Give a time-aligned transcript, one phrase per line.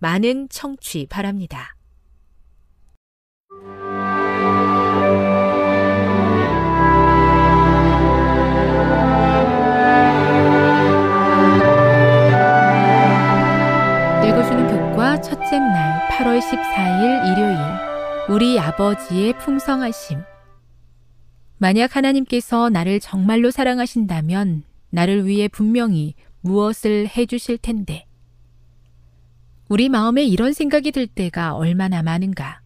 [0.00, 1.76] 많은 청취 바랍니다.
[14.26, 17.58] 읽어주는 교과 첫째 날 8월 14일 일요일
[18.30, 20.22] 우리 아버지의 풍성하심
[21.58, 28.06] 만약 하나님께서 나를 정말로 사랑하신다면 나를 위해 분명히 무엇을 해주실 텐데.
[29.70, 32.60] 우리 마음에 이런 생각이 들 때가 얼마나 많은가.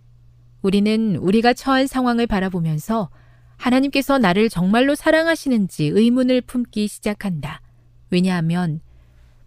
[0.62, 3.10] 우리는 우리가 처한 상황을 바라보면서
[3.58, 7.60] 하나님께서 나를 정말로 사랑하시는지 의문을 품기 시작한다.
[8.08, 8.80] 왜냐하면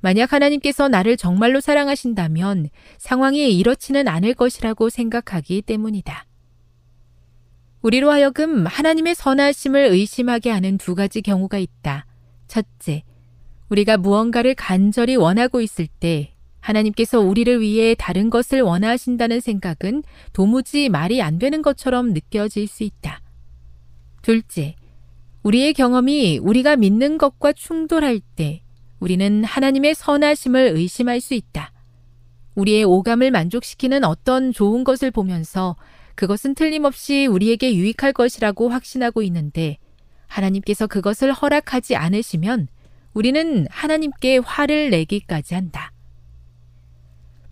[0.01, 2.69] 만약 하나님께서 나를 정말로 사랑하신다면
[2.99, 6.27] 상황이 이렇지는 않을 것이라고 생각하기 때문이다.
[7.81, 12.05] 우리로 하여금 하나님의 선하심을 의심하게 하는 두 가지 경우가 있다.
[12.47, 13.01] 첫째,
[13.69, 20.03] 우리가 무언가를 간절히 원하고 있을 때 하나님께서 우리를 위해 다른 것을 원하신다는 생각은
[20.33, 23.21] 도무지 말이 안 되는 것처럼 느껴질 수 있다.
[24.21, 24.75] 둘째,
[25.43, 28.61] 우리의 경험이 우리가 믿는 것과 충돌할 때
[28.99, 31.71] 우리는 하나님의 선하심을 의심할 수 있다.
[32.55, 35.75] 우리의 오감을 만족시키는 어떤 좋은 것을 보면서
[36.15, 39.77] 그것은 틀림없이 우리에게 유익할 것이라고 확신하고 있는데
[40.25, 42.67] 하나님께서 그것을 허락하지 않으시면
[43.13, 45.91] 우리는 하나님께 화를 내기까지 한다.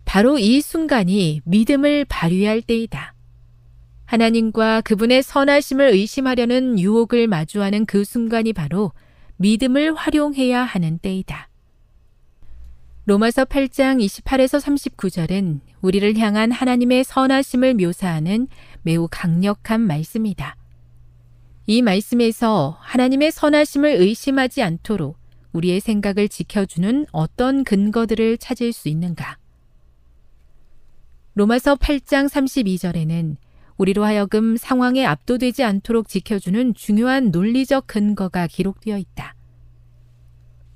[0.06, 3.12] 바로 이 순간이 믿음을 발휘할 때이다.
[4.06, 8.92] 하나님과 그분의 선하심을 의심하려는 유혹을 마주하는 그 순간이 바로
[9.36, 11.50] 믿음을 활용해야 하는 때이다.
[13.04, 18.46] 로마서 8장 28에서 39절은 우리를 향한 하나님의 선하심을 묘사하는
[18.82, 20.56] 매우 강력한 말씀이다.
[21.66, 25.18] 이 말씀에서 하나님의 선하심을 의심하지 않도록
[25.52, 29.38] 우리의 생각을 지켜주는 어떤 근거들을 찾을 수 있는가?
[31.36, 33.36] 로마서 8장 32절에는
[33.76, 39.34] 우리로 하여금 상황에 압도되지 않도록 지켜주는 중요한 논리적 근거가 기록되어 있다.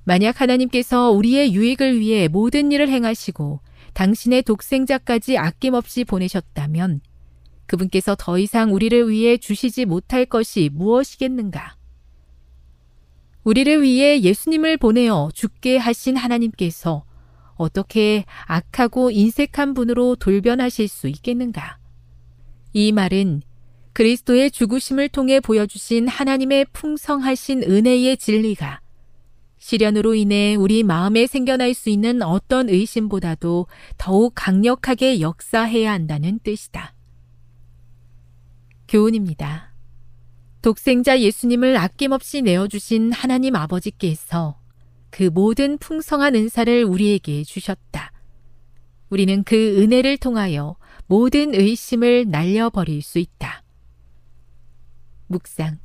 [0.05, 3.61] 만약 하나님께서 우리의 유익을 위해 모든 일을 행하시고
[3.95, 7.01] 당신의 독생자까지 아낌없이 보내셨다면
[7.65, 11.77] 그분께서 더 이상 우리를 위해 주시지 못할 것이 무엇이겠는가?
[13.45, 17.05] 우리를 위해 예수님을 보내어 죽게 하신 하나님께서
[17.61, 21.79] 어떻게 악하고 인색한 분으로 돌변하실 수 있겠는가?
[22.73, 23.43] 이 말은
[23.93, 28.81] 그리스도의 죽으심을 통해 보여주신 하나님의 풍성하신 은혜의 진리가
[29.59, 33.67] 시련으로 인해 우리 마음에 생겨날 수 있는 어떤 의심보다도
[33.99, 36.95] 더욱 강력하게 역사해야 한다는 뜻이다.
[38.89, 39.75] 교훈입니다.
[40.63, 44.60] 독생자 예수님을 아낌없이 내어주신 하나님 아버지께서
[45.11, 48.13] 그 모든 풍성한 은사를 우리에게 주셨다.
[49.11, 50.77] 우리는 그 은혜를 통하여
[51.07, 53.63] 모든 의심을 날려버릴 수 있다.
[55.27, 55.79] 묵상.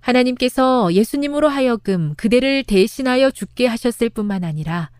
[0.00, 4.90] 하나님께서 예수님으로 하여금 그대를 대신하여 죽게 하셨을 뿐만 아니라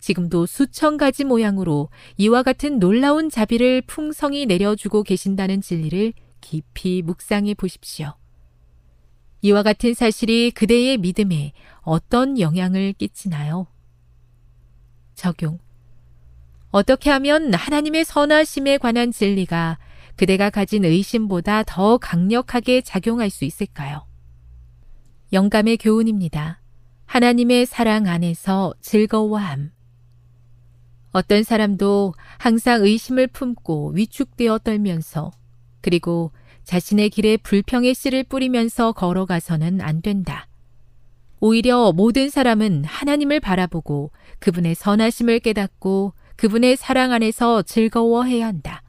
[0.00, 8.14] 지금도 수천 가지 모양으로 이와 같은 놀라운 자비를 풍성히 내려주고 계신다는 진리를 깊이 묵상해 보십시오.
[9.42, 11.52] 이와 같은 사실이 그대의 믿음에
[11.82, 13.66] 어떤 영향을 끼치나요?
[15.14, 15.58] 적용.
[16.70, 19.78] 어떻게 하면 하나님의 선하심에 관한 진리가
[20.16, 24.06] 그대가 가진 의심보다 더 강력하게 작용할 수 있을까요?
[25.32, 26.60] 영감의 교훈입니다.
[27.04, 29.72] 하나님의 사랑 안에서 즐거워함.
[31.12, 35.30] 어떤 사람도 항상 의심을 품고 위축되어 떨면서
[35.80, 36.32] 그리고
[36.66, 40.48] 자신의 길에 불평의 씨를 뿌리면서 걸어가서는 안 된다.
[41.38, 44.10] 오히려 모든 사람은 하나님을 바라보고
[44.40, 48.82] 그분의 선하심을 깨닫고 그분의 사랑 안에서 즐거워해야 한다.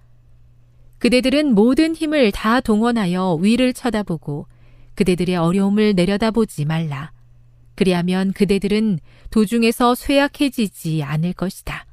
[0.97, 4.47] 그대들은 모든 힘을 다 동원하여 위를 쳐다보고
[4.95, 7.11] 그대들의 어려움을 내려다보지 말라.
[7.75, 8.97] 그리하면 그대들은
[9.29, 11.85] 도중에서 쇠약해지지 않을 것이다.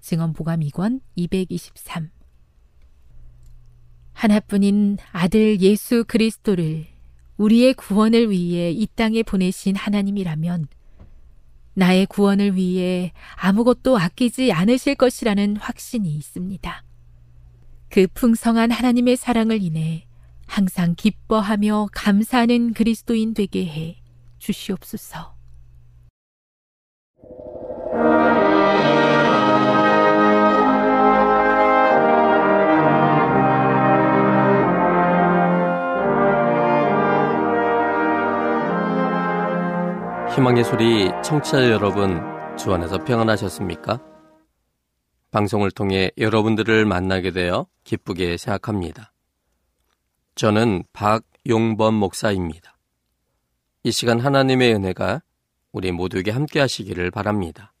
[0.00, 2.10] 증언보감 2권 223
[4.12, 6.86] 하나뿐인 아들 예수 그리스도를
[7.36, 10.68] 우리의 구원을 위해 이 땅에 보내신 하나님이라면
[11.74, 16.84] 나의 구원을 위해 아무것도 아끼지 않으실 것이라는 확신이 있습니다.
[17.88, 20.06] 그 풍성한 하나님의 사랑을 인해
[20.46, 24.02] 항상 기뻐하며 감사하는 그리스도인 되게 해
[24.38, 25.34] 주시옵소서.
[40.34, 42.22] 희망의 소리 청취자 여러분
[42.56, 44.00] 주 안에서 평안하셨습니까?
[45.30, 49.12] 방송을 통해 여러분들을 만나게 되어 기쁘게 생각합니다.
[50.34, 52.78] 저는 박용범 목사입니다.
[53.82, 55.20] 이 시간 하나님의 은혜가
[55.70, 57.74] 우리 모두에게 함께 하시기를 바랍니다.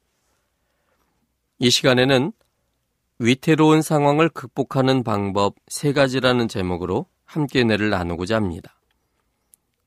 [1.58, 2.32] 이 시간에는
[3.18, 8.78] 위태로운 상황을 극복하는 방법 세 가지라는 제목으로 함께 은혜를 나누고자 합니다.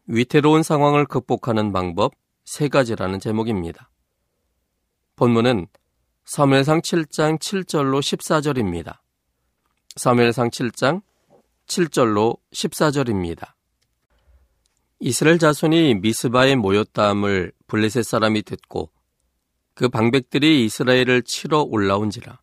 [0.08, 2.14] 위태로운 상황을 극복하는 방법
[2.46, 3.90] 세 가지라는 제목입니다.
[5.16, 5.66] 본문은
[6.26, 9.00] 사무엘상 7장 7절로 14절입니다.
[9.96, 11.02] 사무엘상 7장
[11.66, 13.54] 7절로 14절입니다.
[15.00, 18.92] 이스라엘 자손이 미스바에 모였다함을 블레셋 사람이 듣고
[19.74, 22.40] 그 방백들이 이스라엘을 치러 올라온지라.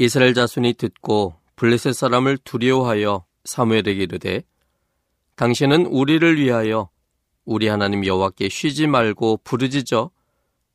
[0.00, 4.42] 이스라엘 자손이 듣고 블레셋 사람을 두려워하여 사무엘에게 이르되
[5.36, 6.90] 당신은 우리를 위하여
[7.50, 10.10] 우리 하나님 여호와께 쉬지 말고 부르짖어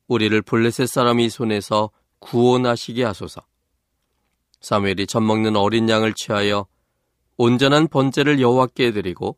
[0.08, 3.44] 우리를 블레셋 사람이 손에서 구원하시게 하소서.
[4.60, 6.66] 사무엘이 젖 먹는 어린 양을 취하여
[7.38, 9.38] 온전한 번제를 여호와께 드리고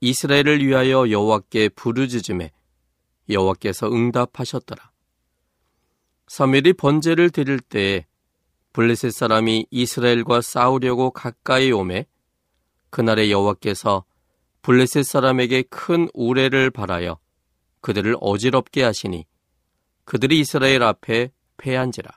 [0.00, 2.50] 이스라엘을 위하여 여호와께 부르짖음에
[3.30, 4.90] 여호와께서 응답하셨더라.
[6.26, 8.04] 사무엘이 번제를 드릴 때에
[8.72, 12.06] 블레셋 사람이 이스라엘과 싸우려고 가까이 오매
[12.90, 14.04] 그날에 여호와께서
[14.62, 17.18] 블레셋 사람에게 큰 우레를 바라여
[17.80, 19.24] 그들을 어지럽게 하시니
[20.04, 22.10] 그들이 이스라엘 앞에 패한지라.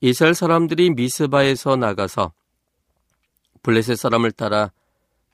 [0.00, 2.32] 이스라엘 사람들이 미스바에서 나가서
[3.62, 4.72] 블레셋 사람을 따라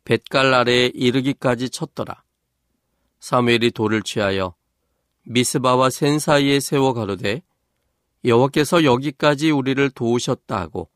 [0.05, 2.23] 뱃갈 아래에 이르기까지 쳤더라.
[3.21, 4.55] 사무엘이 돌을 취하여
[5.23, 7.43] 미스바와 센 사이에 세워 가로되
[8.25, 10.89] 여호와께서 여기까지 우리를 도우셨다 하고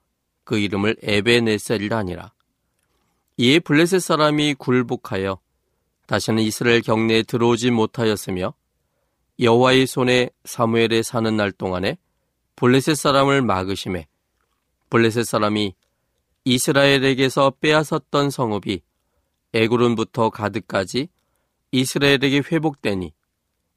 [0.45, 2.33] 그 이름을 에베네셀이라 하니라.
[3.37, 5.41] 이에 블레셋 사람이 굴복하여
[6.07, 8.55] 다시는 이스라엘 경내에 들어오지 못하였으며
[9.41, 11.99] 여호와의 손에 사무엘에 사는 날 동안에
[12.55, 14.07] 블레셋 사람을 막으심에
[14.89, 15.75] 블레셋 사람이
[16.45, 18.83] 이스라엘에게서 빼앗았던 성읍이
[19.53, 21.09] 에그론부터 가드까지
[21.73, 23.13] 이스라엘에게 회복되니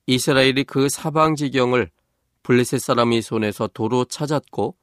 [0.06, 1.90] 이스라엘이 그 사방 지경을
[2.44, 4.76] 블레셋 사람이 손에서 도로 찾았고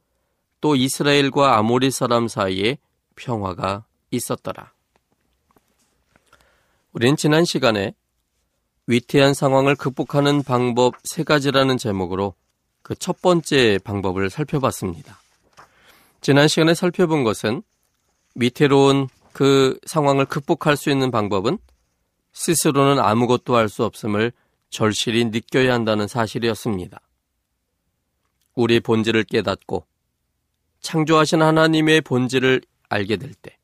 [0.60, 2.78] 또 이스라엘과 아모리 사람 사이에
[3.14, 3.84] 평화가
[4.14, 4.73] 있었더라.
[6.92, 7.94] 우린 지난 시간에
[8.87, 12.35] 위태한 상황을 극복하는 방법 세 가지라는 제목으로
[12.83, 15.18] 그 첫 번째 방법을 살펴봤습니다.
[16.21, 17.62] 지난 시간에 살펴본 것은
[18.35, 21.59] 위태로운 그 상황을 극복할 수 있는 방법은
[22.35, 24.33] 스스로는 아무것도 할 수 없음을
[24.68, 27.00] 절실히 느껴야 한다는 사실이었습니다.
[28.54, 29.87] 우리의 본질을 깨닫고
[30.80, 33.56] 창조하신 하나님의 본질을 알게 될 때,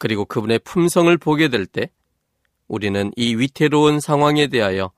[0.00, 1.90] 그리고 그분의 품성을 보게 될 때
[2.68, 4.92] 우리는 이 위태로운 상황에 대하여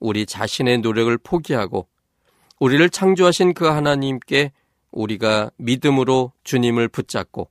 [0.00, 1.88] 우리 자신의 노력을 포기하고
[2.58, 4.52] 우리를 창조하신 그 하나님께
[4.92, 7.50] 우리가 믿음으로 주님을 붙잡고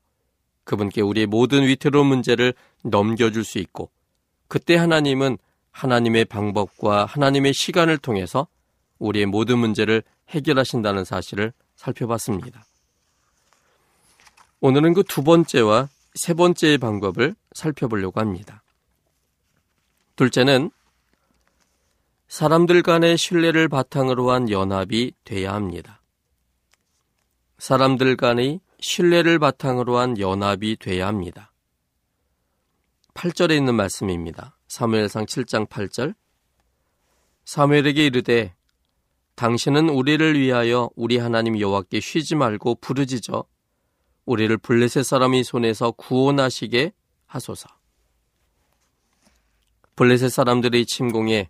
[0.64, 3.92] 그분께 우리의 모든 위태로운 문제를 넘겨줄 수 있고
[4.48, 5.38] 그때 하나님은
[5.70, 8.48] 하나님의 방법과 하나님의 시간을 통해서
[8.98, 12.66] 우리의 모든 문제를 해결하신다는 사실을 살펴봤습니다.
[14.60, 18.64] 오늘은 그 두 번째와 세 번째의 방법을 살펴보려고 합니다.
[20.16, 20.72] 둘째는
[22.28, 26.02] 사람들 간의 신뢰를 바탕으로 한 연합이 돼야 합니다.
[27.58, 31.52] 사람들 간의 신뢰를 바탕으로 한 연합이 돼야 합니다.
[33.14, 34.58] 8절에 있는 말씀입니다.
[34.68, 36.16] 사무엘상 7장 8절
[37.46, 38.56] 사무엘에게 이르되
[39.36, 43.46] 당신은 우리를 위하여 우리 하나님 여호와께 쉬지 말고 부르짖어
[44.26, 46.94] 우리를 블레셋 사람이 손에서 구원하시게
[47.28, 47.70] 하소서.
[49.96, 51.50] 블레셋 사람들의 침공에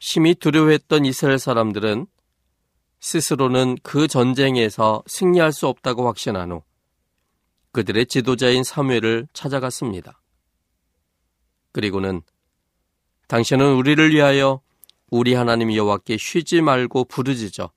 [0.00, 2.06] 심히 두려워했던 이스라엘 사람들은
[3.00, 6.62] 스스로는 그 전쟁에서 승리할 수 없다고 확신한 후
[7.72, 10.20] 그들의 지도자인 사무엘을 찾아갔습니다.
[11.72, 12.22] 그리고는
[13.28, 14.60] 당신은 우리를 위하여
[15.10, 17.70] 우리 하나님 여호와께 쉬지 말고 부르짖어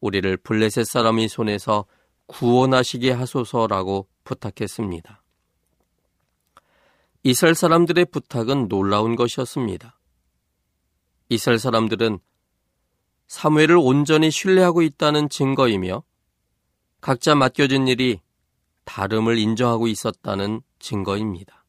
[0.00, 1.84] 우리를 블레셋 사람이 손에서
[2.26, 5.22] 구원하시게 하소서라고 부탁했습니다.
[7.22, 9.98] 이스라엘 사람들의 부탁은 놀라운 것이었습니다.
[11.28, 12.20] 이스라엘 사람들은
[13.26, 16.04] 사무엘을 온전히 신뢰하고 있다는 증거이며
[17.00, 18.20] 각자 맡겨진 일이
[18.84, 21.64] 다름을 인정하고 있었다는 증거입니다.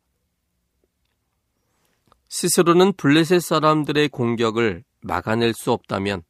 [2.29, 6.23] 스스로는 블레셋 사람들의 공격을 막아낼 수 없다면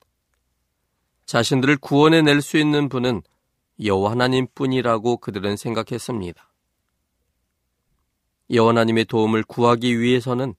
[1.25, 3.21] 자신들을 구원해낼 수 있는 분은
[3.83, 6.51] 여호와 하나님뿐이라고 그들은 생각했습니다.
[8.49, 10.55] 여호와 하나님의 도움을 구하기 위해서는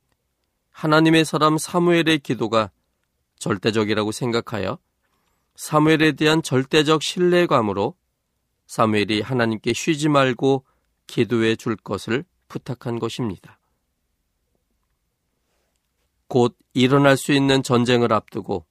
[0.70, 2.70] 하나님의 사람 사무엘의 기도가
[3.38, 4.78] 절대적이라고 생각하여
[5.56, 7.96] 사무엘에 대한 절대적 신뢰감으로
[8.66, 10.64] 사무엘이 하나님께 쉬지 말고
[11.06, 13.58] 기도해 줄 것을 부탁한 것입니다.
[16.28, 18.66] 곧 일어날 수 있는 전쟁을 앞두고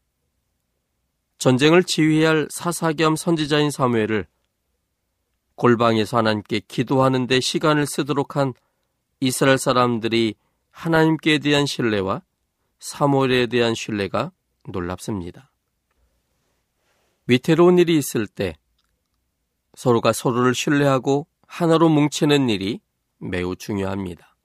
[1.39, 4.27] 전쟁을 지휘할 사사 겸 선지자인 사무엘을
[5.57, 8.53] 골방에서 하나님께 기도하는 데 시간을 쓰도록 한
[9.19, 10.35] 이스라엘 사람들이
[10.71, 12.21] 하나님께 대한 신뢰와
[12.79, 14.31] 사무엘에 대한 신뢰가
[14.67, 15.51] 놀랍습니다.
[17.25, 18.55] 위태로운 일이 있을 때
[19.73, 22.79] 서로가 서로를 신뢰하고 하나로 뭉치는 일이
[23.17, 24.35] 매우 중요합니다.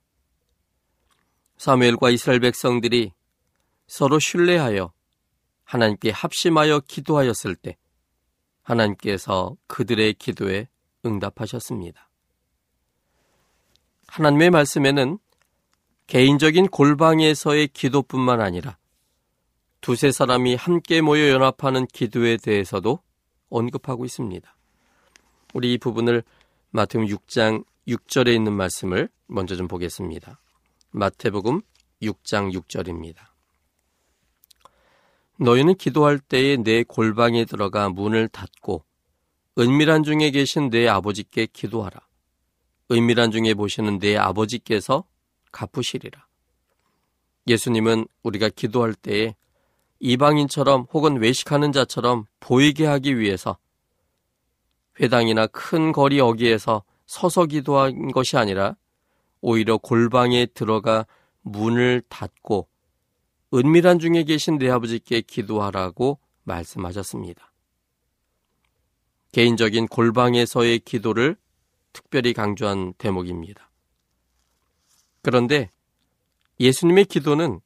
[1.58, 3.12] 사무엘과 이스라엘 백성들이
[3.86, 4.92] 서로 신뢰하여
[5.64, 7.76] 하나님께 합심하여 기도하였을 때
[8.62, 10.68] 하나님께서 그들의 기도에
[11.04, 12.08] 응답하셨습니다.
[14.08, 15.18] 하나님의 말씀에는
[16.06, 18.76] 개인적인 골방에서의 기도뿐만 아니라
[19.80, 23.00] 두세 사람이 함께 모여 연합하는 기도에 대해서도
[23.48, 24.56] 언급하고 있습니다.
[25.54, 26.22] 우리 이 부분을
[26.70, 30.40] 마태복음 6장 6절에 있는 말씀을 먼저 좀 보겠습니다.
[30.90, 31.62] 마태복음
[32.02, 33.16] 6장 6절입니다.
[35.38, 38.84] 너희는 기도할 때에 내 골방에 들어가 문을 닫고
[39.58, 42.00] 은밀한 중에 계신 내 아버지께 기도하라.
[42.90, 45.04] 은밀한 중에 보시는 내 아버지께서
[45.50, 46.26] 갚으시리라.
[47.46, 49.34] 예수님은 우리가 기도할 때에
[50.00, 53.58] 이방인처럼 혹은 외식하는 자처럼 보이게 하기 위해서
[55.00, 58.76] 회당이나 큰 거리 어귀에서 서서 기도한 것이 아니라
[59.42, 61.06] 오히려 골방에 들어가
[61.42, 62.68] 문을 닫고
[63.52, 67.51] 은밀한 중에 계신 내 아버지께 기도하라고 말씀하셨습니다.
[69.32, 71.36] 개인적인 골방에서의 기도를
[71.92, 73.70] 특별히 강조한 대목입니다.
[75.22, 75.70] 그런데
[76.60, 77.60] 예수님의 기도는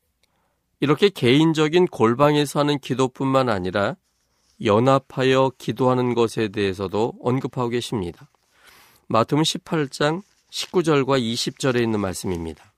[0.80, 3.96] 이렇게 개인적인 골방에서 하는 기도뿐만 아니라
[4.64, 8.30] 연합하여 기도하는 것에 대해서도 언급하고 계십니다.
[9.08, 12.72] 마태음 18장 19절과 20절에 있는 말씀입니다.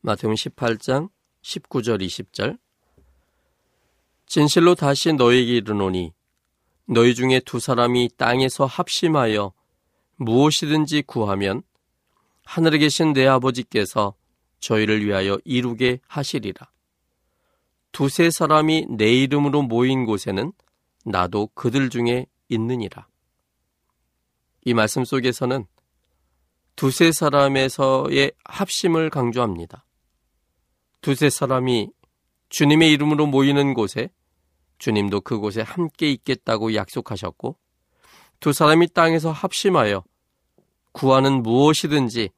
[0.00, 1.08] 마태음 18장
[1.42, 2.58] 19절 20절
[4.26, 6.12] 진실로 다시 너에게 이르노니
[6.86, 9.52] 너희 중에 두 사람이 땅에서 합심하여
[10.16, 11.62] 무엇이든지 구하면
[12.44, 14.14] 하늘에 계신 내 아버지께서
[14.60, 16.70] 저희를 위하여 이루게 하시리라.
[17.92, 20.52] 두세 사람이 내 이름으로 모인 곳에는
[21.04, 23.06] 나도 그들 중에 있느니라.
[24.64, 25.66] 이 말씀 속에서는
[26.76, 29.84] 두세 사람에서의 합심을 강조합니다.
[31.02, 31.90] 두세 사람이
[32.48, 34.10] 주님의 이름으로 모이는 곳에
[34.78, 37.56] 주님도 그곳에 함께 있겠다고 약속하셨고
[38.40, 40.04] 두 사람이 땅에서 합심하여
[40.92, 42.30] 구하는 무엇이든지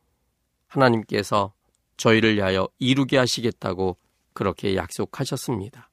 [0.69, 1.53] 하나님께서
[1.97, 3.97] 저희를 위하여 이루게 하시겠다고
[4.33, 5.91] 그렇게 약속하셨습니다.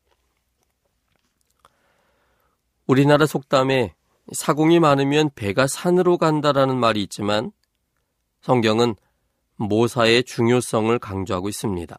[2.85, 3.95] 우리나라 속담에
[4.31, 7.51] 사공이 많으면 배가 산으로 간다라는 말이 있지만
[8.41, 8.95] 성경은
[9.55, 11.97] 모사의 중요성을 강조하고 있습니다.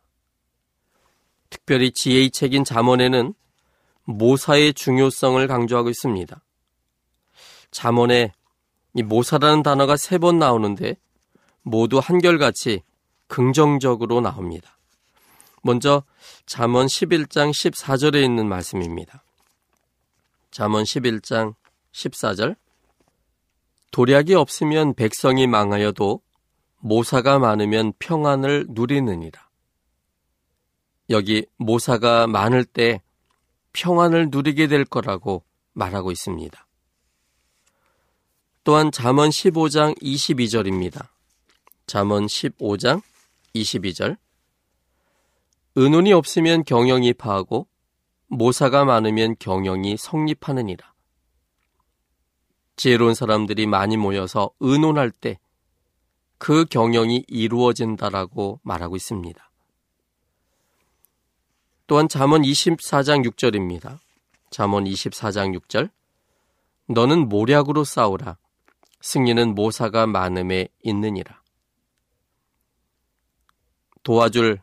[1.51, 3.35] 특별히 지혜의 책인 잠언에는
[4.05, 6.41] 모사의 중요성을 강조하고 있습니다.
[7.71, 8.33] 잠언에
[8.95, 10.97] 이 모사라는 단어가 세 번 나오는데
[11.63, 12.83] 모두 한결같이
[13.27, 14.79] 긍정적으로 나옵니다.
[15.63, 16.05] 먼저
[16.47, 19.25] 잠언 11장 14절에 있는 말씀입니다.
[20.51, 21.55] 잠언 11장
[21.93, 22.57] 14절
[23.91, 26.21] 도략이 없으면 백성이 망하여도
[26.81, 29.49] 모사가 많으면 평안을 누리느니라.
[31.11, 33.01] 여기 모사가 많을 때
[33.75, 36.67] 평안을 누리게 될 거라고 말하고 있습니다.
[38.65, 41.09] 또한 잠언 15장 22절입니다.
[41.87, 43.03] 잠언 15장
[43.55, 44.17] 22절
[45.77, 47.67] 은혼이 없으면 경영이 파하고
[48.29, 50.95] 모사가 많으면 경영이 성립하느니라.
[52.77, 55.39] 지혜로운 사람들이 많이 모여서 의논할 때
[56.39, 59.51] 그 경영이 이루어진다라고 말하고 있습니다.
[61.87, 63.99] 또한 잠언 24장 6절입니다.
[64.51, 65.91] 잠언 24장 6절
[66.87, 68.39] 너는 모략으로 싸우라
[69.01, 71.43] 승리는 모사가 많음에 있느니라.
[74.03, 74.61] 도와줄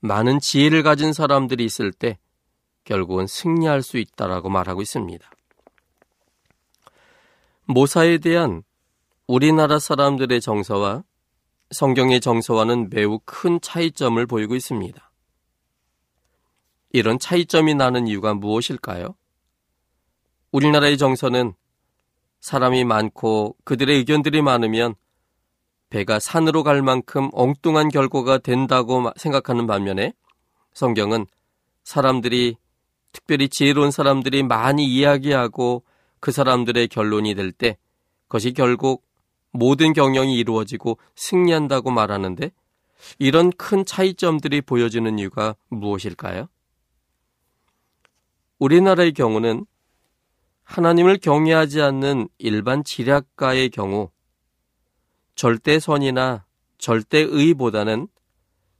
[0.00, 2.18] 많은 지혜를 가진 사람들이 있을 때
[2.84, 5.30] 결국은 승리할 수 있다라고 말하고 있습니다.
[7.66, 8.62] 모사에 대한
[9.26, 11.04] 우리나라 사람들의 정서와
[11.70, 15.11] 성경의 정서와는 매우 큰 차이점을 보이고 있습니다.
[16.92, 19.14] 이런 차이점이 나는 이유가 무엇일까요?
[20.50, 21.54] 우리나라의 정서는
[22.40, 24.94] 사람이 많고 그들의 의견들이 많으면
[25.88, 30.12] 배가 산으로 갈 만큼 엉뚱한 결과가 된다고 생각하는 반면에
[30.74, 31.26] 성경은
[31.84, 32.56] 사람들이
[33.12, 35.84] 특별히 지혜로운 사람들이 많이 이야기하고
[36.20, 37.76] 그 사람들의 결론이 될 때
[38.28, 39.04] 그것이 결국
[39.50, 42.50] 모든 경영이 이루어지고 승리한다고 말하는데
[43.18, 46.48] 이런 큰 차이점들이 보여지는 이유가 무엇일까요?
[48.62, 49.66] 우리나라의 경우는
[50.62, 54.10] 하나님을 경외하지 않는 일반 지략가의 경우
[55.34, 56.46] 절대 선이나
[56.78, 58.06] 절대 의보다는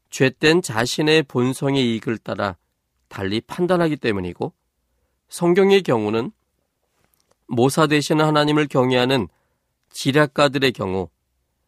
[0.08, 2.56] 죄된 자신의 본성의 이익을 따라
[3.08, 4.52] 달리 판단하기 때문이고
[5.28, 6.30] 성경의 경우는
[7.48, 9.26] 모사 되시는 하나님을 경외하는
[9.90, 11.08] 지략가들의 경우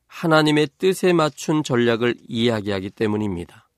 [0.06, 3.68] 하나님의 뜻에 맞춘 전략을 이야기하기 때문입니다.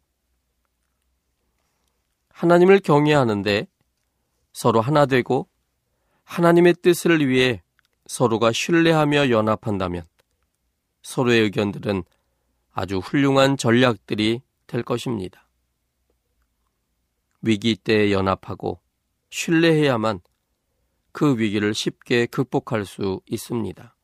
[2.29, 3.66] 하나님을 경외하는데
[4.57, 5.51] 서로 하나 되고
[6.25, 7.62] 하나님의 뜻을 위해
[8.07, 10.07] 서로가 신뢰하며 연합한다면
[11.03, 12.05] 서로의 의견들은
[12.73, 15.47] 아주 훌륭한 전략들이 될 것입니다.
[17.42, 18.81] 위기 때 연합하고
[19.29, 20.21] 신뢰해야만
[21.12, 23.95] 그 위기를 쉽게 극복할 수 있습니다.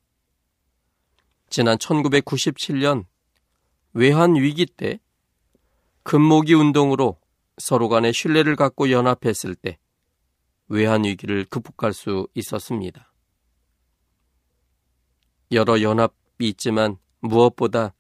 [1.49, 3.07] 지난 1997년
[3.95, 5.01] 외환 위기 때
[6.03, 7.19] 금모기 운동으로
[7.57, 9.79] 서로 간의 신뢰를 갖고 연합했을 때
[10.73, 13.13] 외환 위기를 극복할 수 있었습니다.
[15.51, 17.93] 여러 연합이 있지만 무엇보다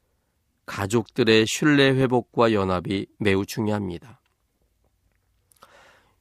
[0.64, 4.22] 가족들의 신뢰 회복과 연합이 매우 중요합니다.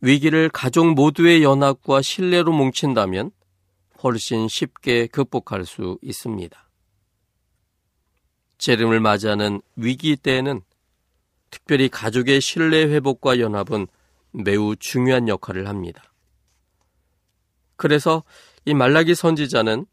[0.02, 3.32] 위기를 가족 모두의 연합과 신뢰로 뭉친다면
[4.04, 6.70] 훨씬 쉽게 극복할 수 있습니다.
[8.58, 10.62] 재림을 맞이하는 위기 때에는
[11.50, 13.88] 특별히 가족의 신뢰 회복과 연합은
[14.32, 16.11] 매우 중요한 역할을 합니다.
[17.82, 18.24] 그래서
[18.64, 19.88] 이 말라기 선지자는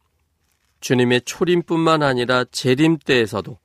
[0.80, 3.58] 주님의 초림뿐만 아니라 재림 때에서도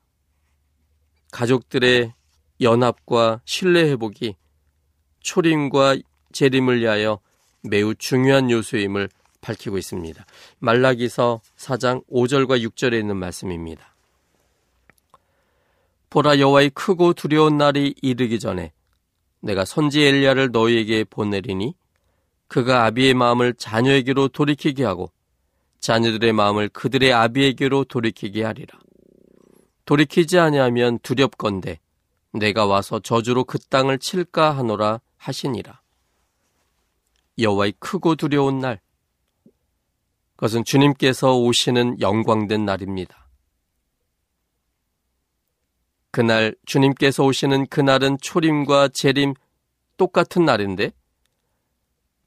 [1.33, 2.13] 가족들의
[2.61, 4.37] 연합과 신뢰 회복이
[5.19, 5.97] 초림과
[6.31, 7.19] 재림을 위하여
[7.63, 9.09] 매우 중요한 요소임을
[9.41, 10.25] 밝히고 있습니다.
[10.59, 13.93] 말라기서 4장 5절과 6절에 있는 말씀입니다.
[16.09, 18.71] 보라 여호와의 크고 두려운 날이 이르기 전에
[19.41, 21.75] 내가 선지 엘리야를 너희에게 보내리니
[22.47, 25.11] 그가 아비의 마음을 자녀에게로 돌이키게 하고
[25.79, 28.79] 자녀들의 마음을 그들의 아비에게로 돌이키게 하리라.
[29.85, 31.79] 돌이키지 아니하면 두렵건대
[32.31, 35.81] 내가 와서 저주로 그 땅을 칠까 하노라 하시니라.
[37.37, 38.79] 여호와의 크고 두려운 날.
[40.35, 43.29] 그것은 주님께서 오시는 영광된 날입니다.
[46.11, 49.33] 그날 주님께서 오시는 그날은 초림과 재림
[49.97, 50.91] 똑같은 날인데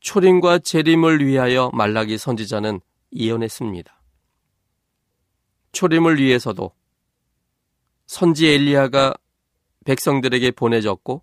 [0.07, 2.81] 초림과 재림을 위하여 말라기 선지자는
[3.13, 4.01] 예언했습니다.
[5.73, 6.71] 초림을 위해서도
[8.07, 9.15] 선지 엘리야가
[9.85, 11.23] 백성들에게 보내졌고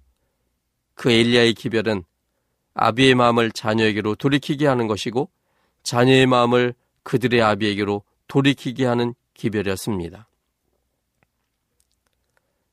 [0.96, 2.04] 그 엘리야의 기별은
[2.74, 5.30] 아비의 마음을 자녀에게로 돌이키게 하는 것이고
[5.84, 10.28] 자녀의 마음을 그들의 아비에게로 돌이키게 하는 기별이었습니다.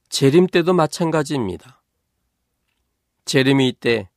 [0.08, 1.80] 재림 때도 마찬가지입니다.
[3.26, 4.10] 재림이 있때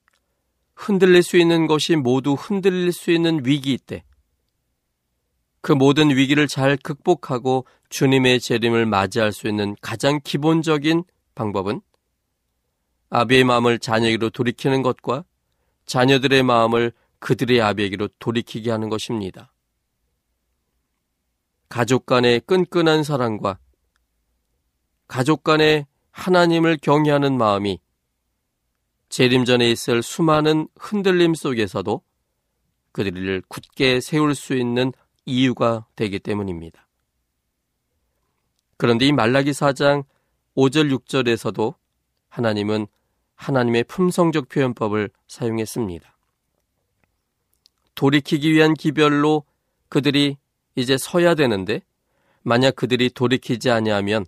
[0.76, 4.04] 흔들릴 수 있는 것이 모두 흔들릴 수 있는 위기 때,
[5.62, 11.04] 그 모든 위기를 잘 극복하고 주님의 재림을 맞이할 수 있는 가장 기본적인
[11.36, 11.82] 방법은
[13.10, 15.24] 아비의 마음을 자녀에게로 돌이키는 것과
[15.86, 19.54] 자녀들의 마음을 그들의 아비에게로 돌이키게 하는 것입니다.
[21.70, 23.58] 가족 간의 끈끈한 사랑과
[25.08, 27.80] 가족 간의 하나님을 경외하는 마음이
[29.14, 32.02] 재림 전에 있을 수많은 흔들림 속에서도
[32.94, 34.92] 그들을 굳게 세울 수 있는
[35.24, 36.88] 이유가 되기 때문입니다.
[38.76, 40.06] 그런데 이 말라기 4장
[40.56, 41.76] 5절 6절에서도
[42.30, 42.88] 하나님은
[43.36, 46.18] 하나님의 품성적 표현법을 사용했습니다.
[47.94, 49.44] 돌이키기 위한 기별로
[49.90, 50.38] 그들이
[50.74, 51.82] 이제 서야 되는데
[52.42, 54.26] 만약 그들이 돌이키지 아니하면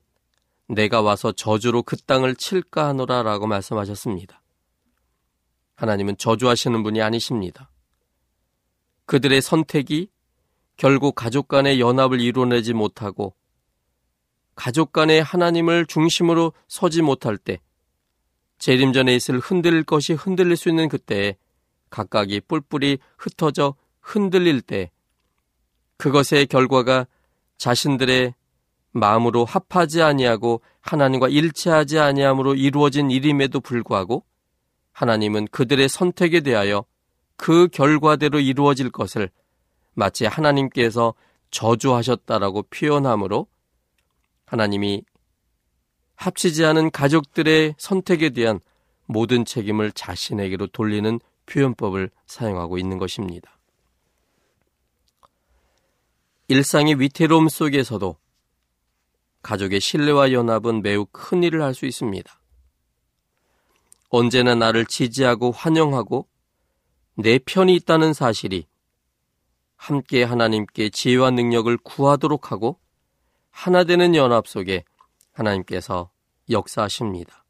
[0.67, 4.43] 내가 와서 저주로 그 땅을 칠까 하노라라고 말씀하셨습니다.
[5.75, 7.69] 하나님은 저주하시는 분이 아니십니다.
[9.05, 10.09] 그들의 선택이
[10.77, 13.33] 결국 가족 간의 연합을 이뤄내지 못하고
[14.55, 17.59] 가족 간의 하나님을 중심으로 서지 못할 때
[18.57, 21.35] 재림 전에 있을 흔들릴 것이 흔들릴 수 있는 그때에
[21.89, 24.91] 각각이 뿔뿔이 흩어져 흔들릴 때
[25.97, 27.07] 그것의 결과가
[27.57, 28.33] 자신들의
[28.91, 34.23] 마음으로 합하지 아니하고 하나님과 일치하지 아니함으로 이루어진 일임에도 불구하고
[34.95, 36.85] 하나님은 그들의 선택에 대하여
[37.35, 39.29] 그 결과대로 이루어질 것을
[39.93, 41.13] 마치 하나님께서
[41.51, 43.47] 저주하셨다라고 표현하므로
[44.45, 45.03] 하나님이
[46.15, 48.61] 합치지 않은 가족들의 선택에 대한
[49.05, 53.57] 모든 책임을 자신에게로 돌리는 표현법을 사용하고 있는 것입니다.
[56.47, 58.15] 일상의 위태로움 속에서도
[59.41, 62.39] 가족의 신뢰와 연합은 매우 큰 일을 할 수 있습니다.
[64.15, 66.25] 언제나 나를 지지하고 환영하고
[67.15, 68.65] 내 편이 있다는 사실이
[69.75, 72.79] 함께 하나님께 지혜와 능력을 구하도록 하고
[73.51, 74.85] 하나 되는 연합 속에
[75.33, 76.11] 하나님께서
[76.49, 77.43] 역사하십니다.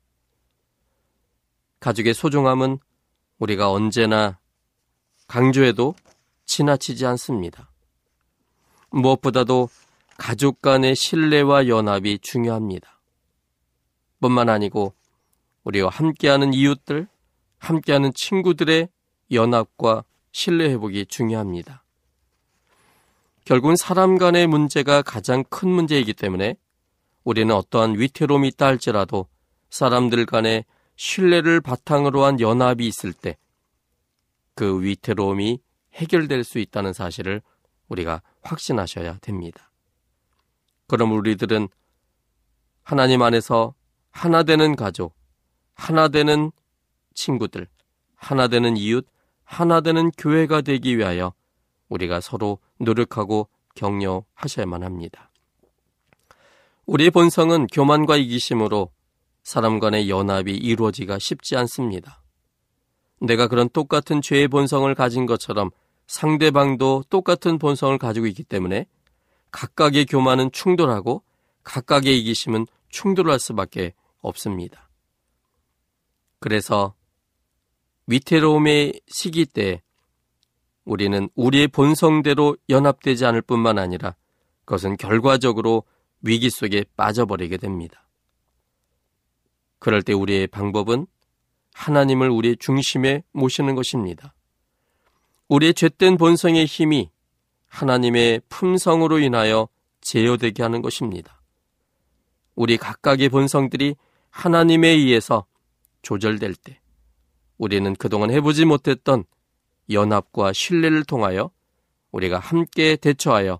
[1.82, 2.80] 가족의 소중함은
[3.38, 4.40] 우리가 언제나
[5.28, 5.94] 강조해도
[6.48, 7.70] 지나치지 않습니다.
[8.90, 9.70] 무엇보다도
[10.18, 13.00] 가족 간의 신뢰와 연합이 중요합니다.
[14.20, 14.96] 뿐만 아니고
[15.66, 17.08] 우리와 함께하는 이웃들,
[17.58, 18.88] 함께하는 친구들의
[19.32, 21.84] 연합과 신뢰 회복이 중요합니다.
[23.44, 26.56] 결국은 사람 간의 문제가 가장 큰 문제이기 때문에
[27.24, 29.28] 우리는 어떠한 위태로움이 있다 할지라도
[29.70, 33.36] 사람들 간의 신뢰를 바탕으로 한 연합이 있을 때
[34.56, 35.60] 그 위태로움이
[35.94, 37.42] 해결될 수 있다는 사실을
[37.90, 39.72] 우리가 확신하셔야 됩니다.
[40.88, 41.68] 그럼 우리들은
[42.82, 43.76] 하나님 안에서
[44.12, 45.16] 하나 되는 가족,
[45.76, 46.52] 하나 되는
[47.14, 47.68] 친구들,
[48.16, 49.06] 하나 되는 이웃,
[49.44, 51.34] 하나 되는 교회가 되기 위하여
[51.90, 55.30] 우리가 서로 노력하고 격려하셔야만 합니다.
[56.86, 58.92] 우리의 본성은 교만과 이기심으로
[59.44, 62.22] 사람 간의 연합이 이루어지기가 쉽지 않습니다.
[63.22, 65.72] 내가 그런 똑같은 죄의 본성을 가진 것처럼
[66.08, 68.86] 상대방도 똑같은 본성을 가지고 있기 때문에
[69.52, 71.24] 각각의 교만은 충돌하고
[71.64, 74.85] 각각의 이기심은 충돌할 수밖에 없습니다.
[76.46, 76.94] 그래서
[78.06, 79.82] 위태로움의 시기 때
[80.84, 84.16] 우리는 우리의 본성대로 연합되지 않을 뿐만 아니라
[84.64, 85.86] 그것은 결과적으로
[86.22, 88.08] 위기 속에 빠져버리게 됩니다.
[89.80, 91.08] 그럴 때 우리의 방법은
[91.74, 94.36] 하나님을 우리의 중심에 모시는 것입니다.
[95.48, 97.10] 우리의 죄된 본성의 힘이
[97.70, 99.68] 하나님의 품성으로 인하여
[100.02, 101.42] 제어되게 하는 것입니다.
[102.54, 103.96] 우리 각각의 본성들이
[104.30, 105.48] 하나님에 의해서
[106.06, 106.80] 조절될 때
[107.58, 109.26] 우리는 그동안 해보지 못했던
[109.90, 111.52] 연합과 신뢰를 통하여
[112.12, 113.60] 우리가 함께 대처하여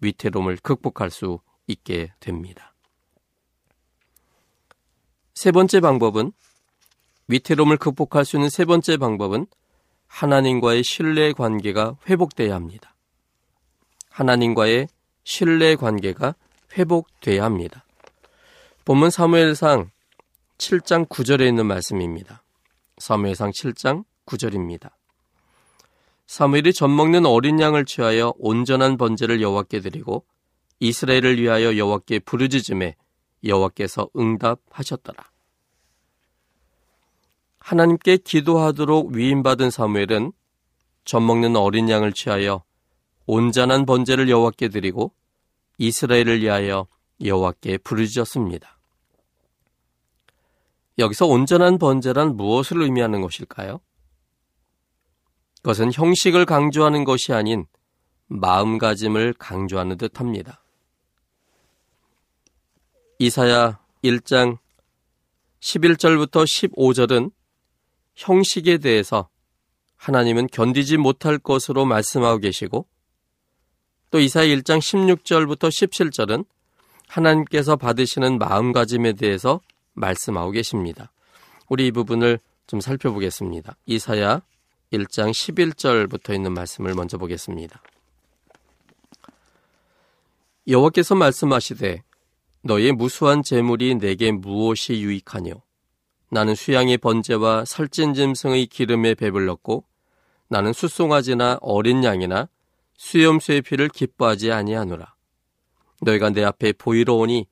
[0.00, 2.74] 위태로움을 극복할 수 있게 됩니다.
[5.34, 6.32] 세 번째 방법은
[7.28, 9.46] 위태로움을 극복할 수 있는 세 번째 방법은
[10.06, 12.94] 하나님과의 신뢰 관계가 회복돼야 합니다.
[14.10, 14.88] 하나님과의
[15.24, 16.34] 신뢰 관계가
[16.76, 17.84] 회복돼야 합니다.
[18.84, 19.90] 본문 사무엘상
[20.58, 22.42] 7장 9절에 있는 말씀입니다.
[22.98, 24.90] 사무엘상 7장 9절입니다.
[26.26, 30.24] 사무엘이 젖먹는 어린 양을 취하여 온전한 번제를 여호와께 드리고
[30.80, 32.96] 이스라엘을 위하여 여호와께 부르짖음에
[33.44, 35.30] 여호와께서 응답하셨더라.
[37.58, 40.32] 하나님께 기도하도록 위임받은 사무엘은
[41.04, 42.62] 젖먹는 어린 양을 취하여
[43.26, 45.12] 온전한 번제를 여호와께 드리고
[45.78, 46.86] 이스라엘을 위하여
[47.22, 48.73] 여호와께 부르짖었습니다.
[50.98, 53.80] 여기서 온전한 번제란 무엇을 의미하는 것일까요?
[55.56, 57.66] 그것은 형식을 강조하는 것이 아닌
[58.26, 60.62] 마음가짐을 강조하는 듯 합니다.
[63.18, 64.58] 이사야 1장
[65.60, 67.32] 11절부터 15절은
[68.14, 69.30] 형식에 대해서
[69.96, 72.86] 하나님은 견디지 못할 것으로 말씀하고 계시고
[74.10, 76.44] 또 이사야 1장 16절부터 17절은
[77.08, 79.60] 하나님께서 받으시는 마음가짐에 대해서
[79.94, 81.10] 말씀하고 계십니다.
[81.68, 83.76] 우리 이 부분을 좀 살펴보겠습니다.
[83.86, 84.42] 이사야
[84.92, 87.82] 1장 11절부터 있는 말씀을 먼저 보겠습니다.
[90.66, 92.02] 여호와께서 말씀하시되
[92.62, 95.62] 너의 무수한 재물이 내게 무엇이 유익하뇨
[96.30, 99.84] 나는 수양의 번제와 살찐 짐승의 기름에 배불렀고
[100.48, 102.48] 나는 수송아지나 어린 양이나
[102.96, 105.14] 수염수의 피를 기뻐하지 아니하노라
[106.00, 107.46] 너희가 내 앞에 보이러 오니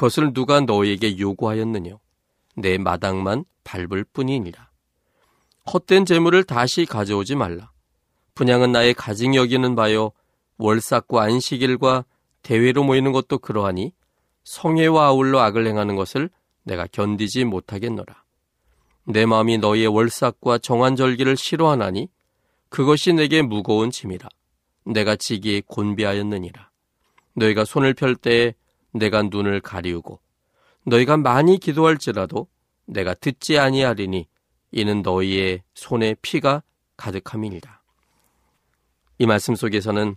[0.00, 2.00] 그것을 누가 너희에게 요구하였느뇨
[2.56, 4.70] 내 마당만 밟을 뿐이니라
[5.70, 7.70] 헛된 재물을 다시 가져오지 말라.
[8.34, 10.12] 분양은 나의 가증 여기는 바요
[10.56, 12.06] 월삭과 안식일과
[12.40, 13.92] 대회로 모이는 것도 그러하니
[14.44, 16.30] 성회와 아울러 악을 행하는 것을
[16.62, 18.24] 내가 견디지 못하겠노라.
[19.04, 22.08] 내 마음이 너희의 월삭과 정한절기를 싫어하나니
[22.70, 24.30] 그것이 내게 무거운 짐이라.
[24.86, 26.70] 내가 지기에 곤비하였느니라.
[27.34, 28.54] 너희가 손을 펼 때에
[28.92, 30.20] 내가 눈을 가리우고
[30.84, 32.48] 너희가 많이 기도할지라도
[32.86, 34.26] 내가 듣지 아니하리니
[34.72, 36.62] 이는 너희의 손에 피가
[36.96, 37.80] 가득함이니라.
[39.18, 40.16] 이 말씀 속에서는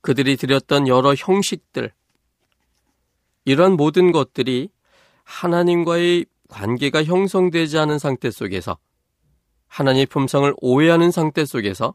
[0.00, 1.92] 그들이 드렸던 여러 형식들,
[3.44, 4.70] 이러한 모든 것들이
[5.24, 8.78] 하나님과의 관계가 형성되지 않은 상태 속에서
[9.68, 11.94] 하나님의 품성을 오해하는 상태 속에서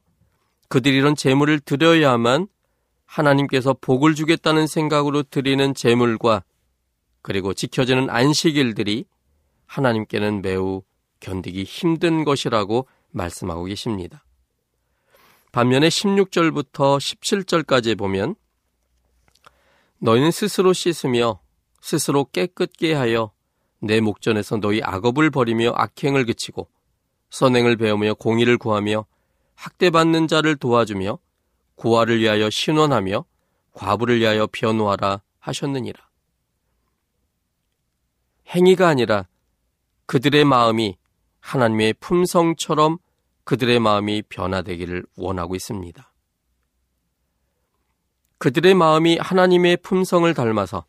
[0.67, 2.47] 그들이 이런 재물을 드려야만
[3.09, 6.43] 하나님께서 복을 주겠다는 생각으로 드리는 재물과
[7.21, 9.05] 그리고 지켜지는 안식일들이
[9.65, 10.83] 하나님께는 매우
[11.19, 14.23] 견디기 힘든 것이라고 말씀하고 계십니다.
[15.51, 18.35] 반면에 16절부터 17절까지 보면
[19.97, 21.39] 너희는 스스로 씻으며
[21.81, 23.31] 스스로 깨끗게 하여
[23.79, 26.67] 내 목전에서 너희 악업을 버리며 악행을 그치고
[27.31, 29.05] 선행을 배우며 공의를 구하며
[29.55, 31.17] 학대받는 자를 도와주며
[31.79, 33.23] 고아를 위하여 신원하며
[33.71, 36.09] 과부를 위하여 변호하라 하셨느니라.
[38.47, 39.27] 행위가 아니라
[40.05, 40.97] 그들의 마음이
[41.39, 42.97] 하나님의 품성처럼
[43.45, 46.13] 그들의 마음이 변화되기를 원하고 있습니다.
[48.39, 50.85] 그들의 마음이 하나님의 품성을 닮아서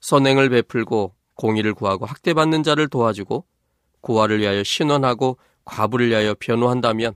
[0.00, 3.46] 선행을 베풀고 공의를 구하고 학대받는 자를 도와주고
[4.02, 7.14] 고아를 위하여 신원하고 과부를 위하여 변호한다면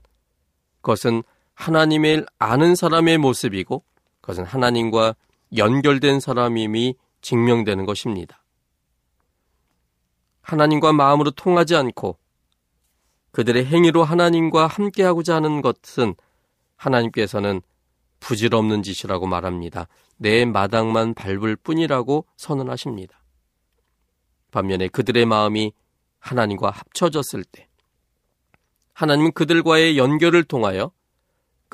[0.81, 1.21] 그것은
[1.55, 3.83] 하나님을 아는 사람의 모습이고
[4.21, 5.15] 그것은 하나님과
[5.55, 8.43] 연결된 사람임이 증명되는 것입니다.
[10.41, 12.17] 하나님과 마음으로 통하지 않고
[13.31, 16.15] 그들의 행위로 하나님과 함께하고자 하는 것은
[16.75, 17.61] 하나님께서는
[18.19, 19.87] 부질없는 짓이라고 말합니다.
[20.17, 23.21] 내 마당만 밟을 뿐이라고 선언하십니다.
[24.51, 25.73] 반면에 그들의 마음이
[26.19, 27.67] 하나님과 합쳐졌을 때
[28.93, 30.91] 하나님은 그들과의 연결을 통하여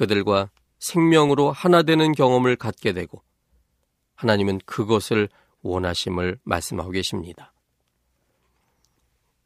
[0.02, 3.22] 그들과 생명으로 하나 되는 경험을 갖게 되고
[4.16, 5.30] 하나님은 그것을
[5.62, 7.54] 원하심을 말씀하고 계십니다.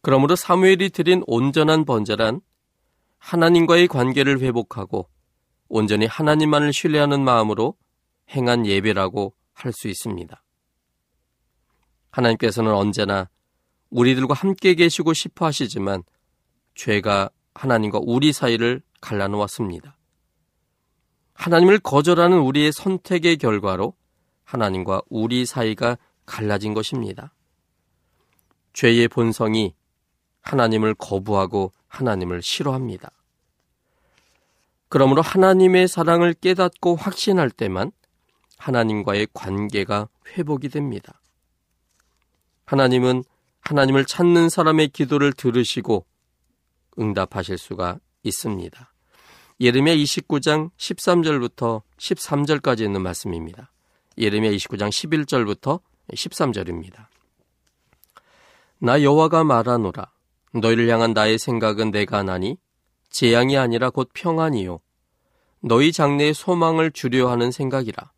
[0.02, 2.40] 그러므로 사무엘이 드린 온전한 번제란
[3.18, 5.10] 하나님과의 관계를 회복하고
[5.68, 7.76] 온전히 하나님만을 신뢰하는 마음으로
[8.30, 10.42] 행한 예배라고 할 수 있습니다.
[12.12, 13.30] 하나님께서는 언제나
[13.90, 16.04] 우리들과 함께 계시고 싶어 하시지만
[16.76, 19.98] 죄가 하나님과 우리 사이를 갈라놓았습니다.
[21.36, 23.94] 하나님을 거절하는 우리의 선택의 결과로
[24.44, 27.34] 하나님과 우리 사이가 갈라진 것입니다.
[28.74, 29.76] 죄의 본성이
[30.42, 33.12] 하나님을 거부하고 하나님을 싫어합니다.
[34.90, 37.92] 그러므로 하나님의 사랑을 깨닫고 확신할 때만
[38.58, 41.22] 하나님과의 관계가 회복이 됩니다.
[42.66, 43.24] 하나님은
[43.62, 46.06] 하나님을 찾는 사람의 기도를 들으시고
[46.98, 48.95] 응답하실 수가 있습니다.
[49.62, 53.72] 예레미야 29장 13절부터 13절까지 있는 말씀입니다.
[54.18, 55.80] 예레미야 29장 11절부터
[56.12, 57.06] 13절입니다.
[58.80, 60.12] 나 여호와가 말하노라
[60.56, 62.58] 너희를 향한 나의 생각은 내가 나니
[63.10, 64.82] 재앙이 아니라 곧 평안이요.
[65.62, 68.12] 너희 장래의 소망을 주려 하는 생각이라.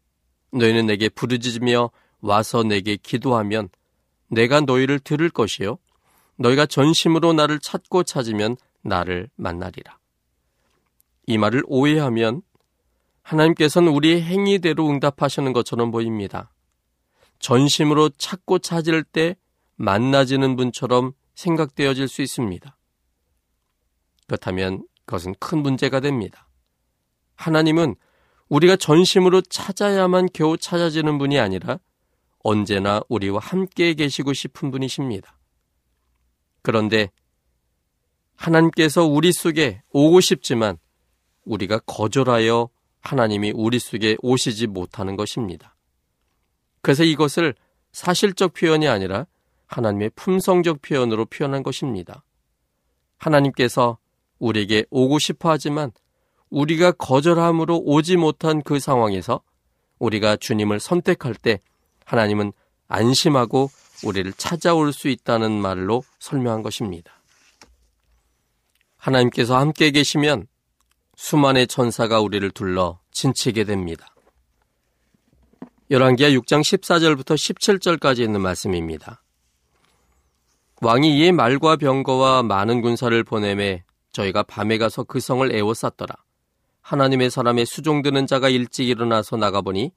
[0.54, 3.70] 너희는 내게 부르짖으며 와서 내게 기도하면
[4.28, 5.78] 내가 너희를 들을 것이요.
[6.38, 10.00] 너희가 전심으로 나를 찾고 찾으면 나를 만나리라.
[11.28, 12.42] 이 말을 오해하면
[13.22, 16.54] 하나님께서는 우리의 행위대로 응답하시는 것처럼 보입니다.
[17.40, 19.36] 전심으로 찾고 찾을 때
[19.76, 22.78] 만나지는 분처럼 생각되어질 수 있습니다.
[24.26, 26.48] 그렇다면 그것은 큰 문제가 됩니다.
[27.36, 27.96] 하나님은
[28.50, 31.80] 우리가 전심으로 찾아야만 겨우 찾아지는 분이 아니라
[32.40, 35.38] 언제나 우리와 함께 계시고 싶은 분이십니다.
[36.62, 37.12] 그런데
[38.36, 40.78] 하나님께서 우리 속에 오고 싶지만
[41.48, 42.70] 우리가 거절하여
[43.02, 45.76] 하나님이 우리 속에 오시지 못하는 것입니다.
[46.82, 47.56] 그래서 이것을
[47.92, 49.26] 사실적 표현이 아니라
[49.68, 52.24] 하나님의 품성적 표현으로 표현한 것입니다.
[53.18, 53.98] 하나님께서
[54.40, 55.92] 우리에게 오고 싶어 하지만
[56.50, 59.42] 우리가 거절함으로 오지 못한 그 상황에서
[60.00, 61.60] 우리가 주님을 선택할 때
[62.06, 62.54] 하나님은
[62.88, 63.70] 안심하고
[64.06, 67.12] 우리를 찾아올 수 있다는 말로 설명한 것입니다.
[68.98, 70.48] 하나님께서 함께 계시면
[71.18, 74.08] 수만의 천사가 우리를 둘러 진치게 됩니다.
[75.90, 79.24] 열왕기하 6장 14절부터 17절까지 있는 말씀입니다.
[80.82, 86.16] 왕이 이에 말과 병거와 많은 군사를 보내매 저희가 밤에 가서 그 성을 에워쌌더라.
[86.82, 89.92] 하나님의 사람의 수종드는 자가 일찍 일어나서 나가보니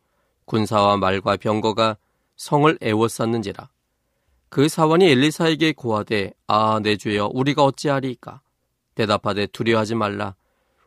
[0.47, 1.99] 군사와 말과 병거가
[2.37, 3.69] 성을 에워쌌는지라.
[4.49, 8.41] 그 사원이 엘리사에게 고하되 아 내 주여 우리가 어찌하리이까
[8.95, 10.35] 대답하되 두려워하지 말라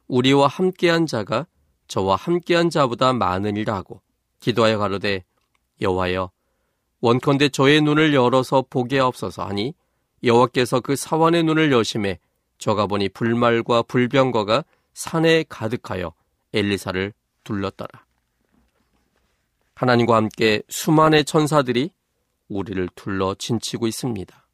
[0.08, 1.48] 우리와 함께한 자가
[1.88, 4.02] 저와 함께한 자보다 많으리라 하고
[4.40, 5.24] 기도하여 가로되
[5.82, 6.32] 여호와여
[7.02, 9.74] 원컨대 저의 눈을 열어서 보게 없어서 하니
[10.24, 12.20] 여호와께서 그 사원의 눈을 여심해
[12.58, 14.64] 저가 보니 불말과 불병거가
[14.94, 16.14] 산에 가득하여
[16.54, 17.14] 엘리사를
[17.44, 18.06] 둘렀더라.
[19.76, 21.92] 하나님과 함께 수만의 천사들이
[22.48, 24.48] 우리를 둘러 진치고 있습니다.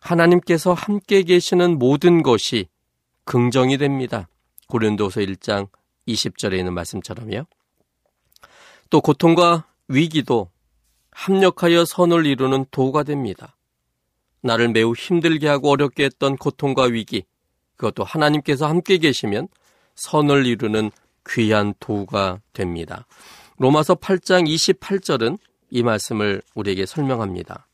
[0.00, 2.68] 하나님께서 함께 계시는 모든 것이
[3.24, 4.28] 긍정이 됩니다.
[4.74, 5.68] 고린도서 1장
[6.08, 7.46] 20절에 있는 말씀처럼요.
[8.90, 10.50] 또 고통과 위기도
[11.12, 13.56] 합력하여 선을 이루는 도가 됩니다.
[14.40, 17.22] 나를 매우 힘들게 하고 어렵게 했던 고통과 위기,
[17.76, 19.46] 그것도 하나님께서 함께 계시면
[19.94, 20.90] 선을 이루는
[21.28, 23.06] 귀한 도가 됩니다.
[23.58, 25.38] 로마서 8장 28절은
[25.70, 27.68] 이 말씀을 우리에게 설명합니다.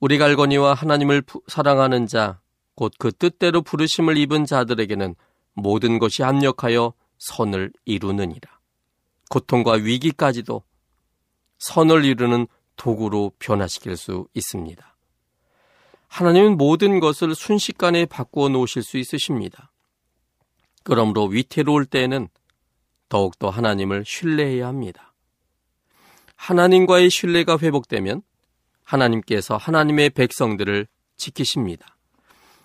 [0.00, 2.40] 우리가 알거니와 하나님을 사랑하는 자,
[2.74, 5.14] 곧 그 뜻대로 부르심을 입은 자들에게는
[5.54, 8.60] 모든 것이 합력하여 선을 이루느니라.
[9.28, 10.62] 고통과 위기까지도
[11.58, 14.96] 선을 이루는 도구로 변화시킬 수 있습니다.
[16.08, 19.70] 하나님은 모든 것을 순식간에 바꾸어 놓으실 수 있으십니다.
[20.82, 22.28] 그러므로 위태로울 때에는
[23.08, 25.14] 더욱더 하나님을 신뢰해야 합니다.
[26.36, 28.22] 하나님과의 신뢰가 회복되면
[28.82, 31.96] 하나님께서 하나님의 백성들을 지키십니다.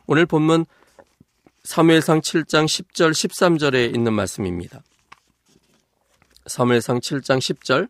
[0.08, 0.66] 오늘 본문
[1.66, 4.84] 사무엘상 7장 10절 13절에 있는 말씀입니다.
[6.46, 7.90] 사무엘상 7장 10절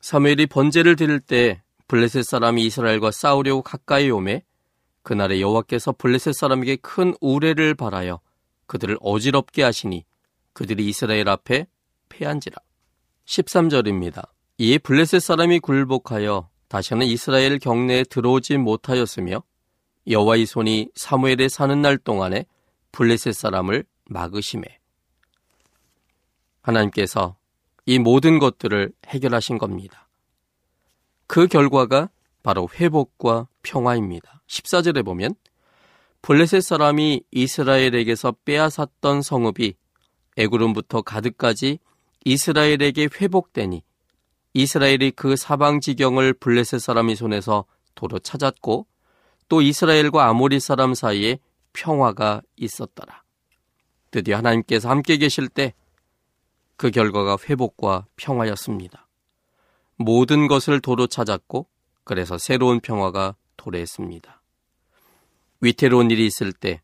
[0.00, 4.42] 사무엘이 번제를 드릴 때 블레셋 사람이 이스라엘과 싸우려고 가까이 오매
[5.04, 8.18] 그날에 여호와께서 블레셋 사람에게 큰 우레를 발하여
[8.66, 10.04] 그들을 어지럽게 하시니
[10.54, 11.68] 그들이 이스라엘 앞에
[12.08, 12.56] 패한지라.
[13.24, 14.28] 13절입니다.
[14.58, 19.44] 이에 블레셋 사람이 굴복하여 다시는 이스라엘 경내에 들어오지 못하였으며
[20.08, 22.46] 여호와의 손이 사무엘에 사는 날 동안에
[22.92, 24.64] 블레셋 사람을 막으심에
[26.62, 27.36] 하나님께서
[27.86, 30.08] 이 모든 것들을 해결하신 겁니다.
[31.26, 32.10] 그 결과가
[32.42, 34.42] 바로 회복과 평화입니다.
[34.46, 35.34] 14절에 보면
[36.22, 39.74] 블레셋 사람이 이스라엘에게서 빼앗았던 성읍이
[40.36, 41.78] 에구름부터 가득까지
[42.24, 43.82] 이스라엘에게 회복되니
[44.54, 48.86] 이스라엘이 그 사방 지경을 블레셋 사람이 손에서 도로 찾았고
[49.48, 51.38] 또 이스라엘과 아모리 사람 사이에
[51.72, 53.22] 평화가 있었더라.
[54.10, 55.74] 드디어 하나님께서 함께 계실 때
[56.78, 59.08] 그 결과가 회복과 평화였습니다.
[59.96, 61.66] 모든 것을 도로 찾았고
[62.04, 64.40] 그래서 새로운 평화가 도래했습니다.
[65.60, 66.80] 위태로운 일이 있을 때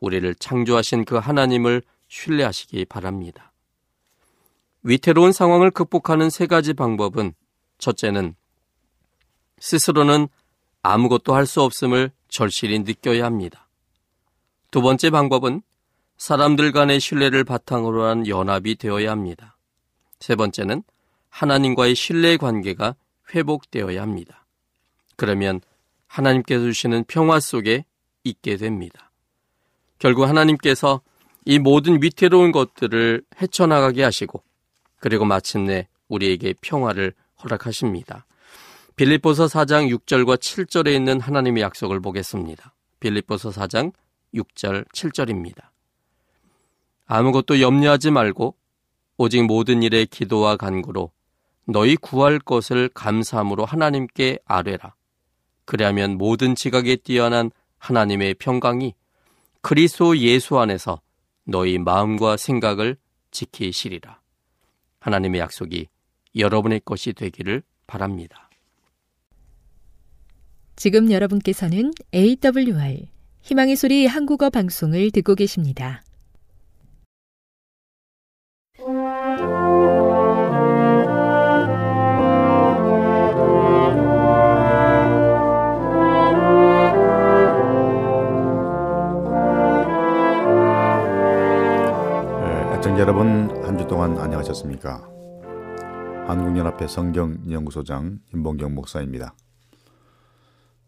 [0.00, 3.52] 우리를 창조하신 그 하나님을 신뢰하시기 바랍니다.
[4.82, 7.32] 위태로운 상황을 극복하는 세 가지 방법은
[7.78, 8.34] 첫째는
[9.60, 10.26] 스스로는
[10.82, 13.68] 아무것도 할 수 없음을 절실히 느껴야 합니다.
[14.70, 15.62] 두 번째 방법은
[16.16, 19.56] 사람들 간의 신뢰를 바탕으로 한 연합이 되어야 합니다.
[20.18, 20.82] 세 번째는
[21.28, 22.94] 하나님과의 신뢰 관계가
[23.34, 24.44] 회복되어야 합니다.
[25.16, 25.60] 그러면
[26.06, 27.84] 하나님께서 주시는 평화 속에
[28.24, 29.10] 있게 됩니다.
[29.98, 31.00] 결국 하나님께서
[31.44, 34.42] 이 모든 위태로운 것들을 헤쳐나가게 하시고
[34.98, 38.26] 그리고 마침내 우리에게 평화를 허락하십니다.
[39.02, 42.72] 빌립보서 4장 6절과 7절에 있는 하나님의 약속을 보겠습니다.
[43.00, 43.92] 빌립보서 4장
[44.32, 45.70] 6절 7절입니다.
[47.06, 48.54] 아무것도 염려하지 말고
[49.16, 51.10] 오직 모든 일에 기도와 간구로
[51.64, 54.94] 너희 구할 것을 감사함으로 하나님께 아뢰라.
[55.64, 58.94] 그리하면 모든 지각에 뛰어난 하나님의 평강이
[59.62, 61.00] 그리스도 예수 안에서
[61.42, 62.96] 너희 마음과 생각을
[63.32, 64.20] 지키시리라.
[65.00, 65.88] 하나님의 약속이
[66.36, 68.48] 여러분의 것이 되기를 바랍니다.
[70.76, 73.06] 지금 여러분께서는 AWR
[73.42, 76.02] 희망의 소리 한국어 방송을 듣고 계십니다.
[92.40, 95.08] 네, 애청자 여러분 한 주 동안 안녕하셨습니까?
[96.26, 99.34] 한국연합회 성경연구소장 임봉경 목사입니다.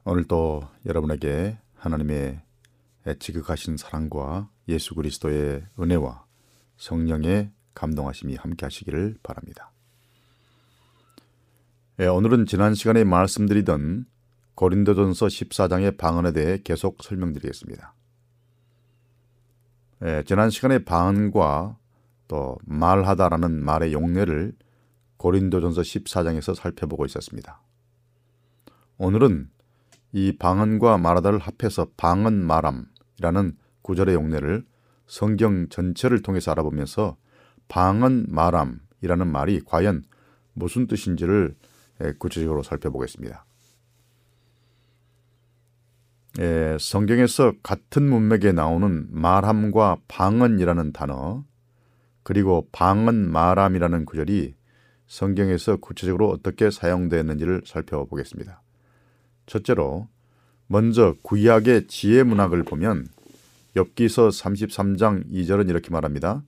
[0.07, 2.43] 오늘 또 여러분에게 하나님의
[3.19, 6.27] 지극하신 사랑과 예수 그리스도의 은혜와
[6.77, 9.73] 성령의 감동하심이 함께 하시기를 바랍니다.
[12.01, 14.05] 예, 오늘은 지난 시간에 말씀드리던
[14.57, 17.95] 고린도전서 14장의 방언에 대해 계속 설명드리겠습니다.
[20.05, 21.79] 예, 지난 시간에 방언과
[22.29, 24.53] 또 말하다라는 말의 용례를
[25.17, 27.63] 고린도전서 14장에서 살펴보고 있었습니다.
[28.99, 29.54] 오늘은
[30.17, 34.65] 이 방언과 말하다를 합해서 방언 말함이라는 구절의 용례를
[35.09, 37.17] 성경 전체를 통해서 알아보면서
[37.67, 40.05] 방언 말함이라는 말이 과연
[40.53, 41.57] 무슨 뜻인지를
[42.21, 43.45] 구체적으로 살펴보겠습니다.
[46.39, 51.45] 예, 성경에서 같은 문맥에 나오는 말함과 방언이라는 단어
[52.23, 54.55] 그리고 방언 말함이라는 구절이
[55.09, 58.64] 성경에서 구체적으로 어떻게 사용되었는지를 살펴보겠습니다.
[59.47, 60.09] 첫째로
[60.67, 63.07] 먼저 구약의 지혜 문학을 보면
[63.77, 66.43] 엽기서 33장 2절은 이렇게 말합니다.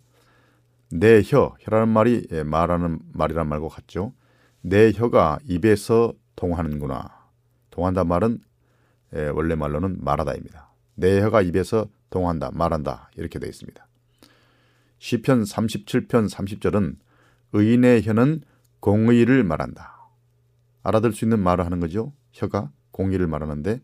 [0.90, 4.12] 내 혀, 혀라는 말이 말하는 말이란 말과 같죠.
[4.60, 7.10] 내 혀가 입에서 동하는구나.
[7.70, 8.40] 동한다 말은
[9.34, 10.70] 원래 말로는 말하다입니다.
[10.94, 13.86] 내 혀가 입에서 동한다, 말한다 이렇게 되어 있습니다.
[14.98, 16.96] 시편 37편 30절은
[17.52, 18.42] 의인의 혀는
[18.80, 20.08] 공의를 말한다.
[20.82, 22.12] 알아들 수 있는 말을 하는 거죠.
[22.32, 23.80] 혀가 공의를 말하는데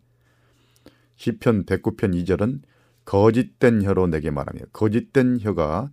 [1.17, 2.63] 시편 109편 2절은
[3.05, 5.91] 거짓된 혀로 내게 말하며 거짓된 혀가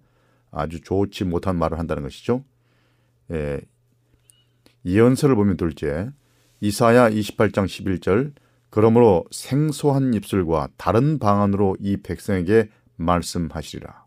[0.52, 2.46] 아주 좋지 못한 말을 한다는 것이죠.
[3.32, 3.60] 예,
[4.84, 6.10] 이언서를 보면 둘째
[6.62, 8.34] 이사야 28장 11절
[8.70, 14.06] 그러므로 생소한 입술과 다른 방언으로 이 백성에게 말씀하시리라.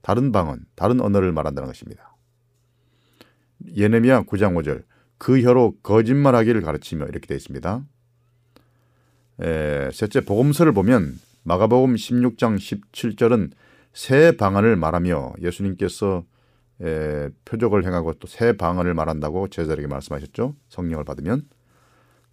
[0.00, 2.16] 다른 방언, 다른 언어를 말한다는 것입니다.
[3.76, 4.84] 예레미야 9장 5절
[5.18, 7.84] 그 혀로 거짓말하기를 가르치며 이렇게 되어 있습니다.
[9.42, 13.50] 에, 셋째 복음서를 보면 마가복음 16장 17절은
[13.92, 16.24] 새 방언을 말하며 예수님께서
[16.82, 20.54] 에, 표적을 행하고 또 새 방언을 말한다고 제자들에게 말씀하셨죠.
[20.68, 21.48] 성령을 받으면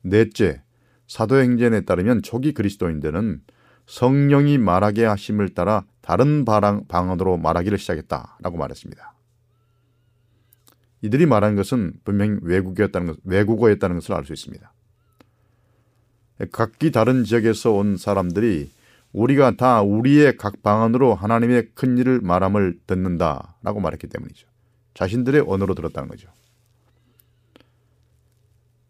[0.01, 0.61] 넷째
[1.07, 3.41] 사도행전에 따르면 초기 그리스도인들은
[3.85, 9.13] 성령이 말하게 하심을 따라 다른 방언으로 말하기를 시작했다라고 말했습니다.
[11.03, 14.73] 이들이 말한 것은 분명히 외국어였다는, 것, 외국어였다는 것을 알 수 있습니다.
[16.51, 18.71] 각기 다른 지역에서 온 사람들이
[19.11, 24.47] 우리가 다 우리의 각 방언으로 하나님의 큰 일을 말함을 듣는다라고 말했기 때문이죠.
[24.93, 26.29] 자신들의 언어로 들었다는 거죠.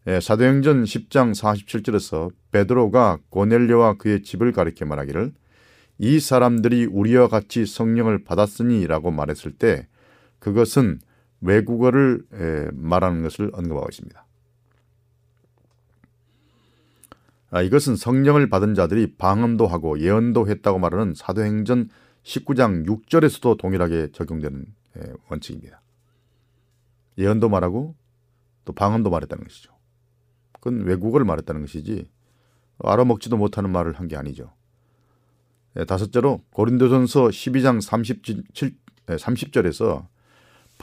[0.06, 5.32] 예, 사도행전 10장 47절에서 베드로가 고넬료와 그의 집을 가리켜 말하기를
[5.98, 9.88] 이 사람들이 우리와 같이 성령을 받았으니라고 말했을 때
[10.38, 11.00] 그것은
[11.44, 12.24] 외국어를
[12.72, 14.26] 말하는 것을 언급하고 있습니다.
[17.50, 21.88] 아, 이것은 성령을 받은 자들이 방언도 하고 예언도 했다고 말하는 사도행전
[22.24, 24.66] 19장 6절에서도 동일하게 적용되는
[25.28, 25.80] 원칙입니다.
[27.18, 27.94] 예언도 말하고
[28.64, 29.72] 또 방언도 말했다는 것이죠.
[30.54, 32.08] 그건 외국어를 말했다는 것이지
[32.78, 34.52] 알아먹지도 못하는 말을 한 게 아니죠.
[35.86, 38.42] 다섯째로 고린도전서 12장 37,
[39.06, 40.06] 30절에서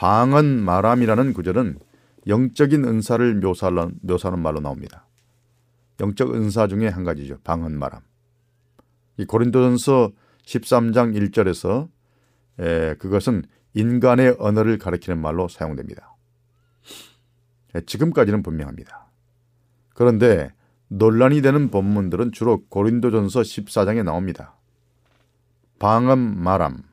[0.02, 1.78] 방언 말함이라는 구절은
[2.26, 5.06] 영적인 은사를 묘사하는, 말로 나옵니다.
[6.00, 7.38] 영적 은사 중에 한 가지죠.
[7.44, 8.02] 방언 말함.
[9.18, 10.12] 이 고린도전서
[10.44, 11.88] 13장 1절에서
[12.62, 13.44] 에, 그것은
[13.76, 16.16] 인간의 언어를 가리키는 말로 사용됩니다.
[17.76, 19.06] 에, 지금까지는 분명합니다.
[19.94, 20.52] 그런데
[20.88, 24.56] 논란이 되는 본문들은 주로 고린도전서 14장에 나옵니다.
[25.78, 26.91] 방언 말함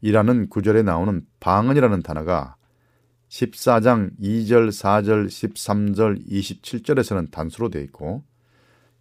[0.00, 2.56] 이라는 구절에 나오는 방언이라는 단어가
[3.28, 8.24] 14장 2절, 4절, 13절, 27절에서는 단수로 되어 있고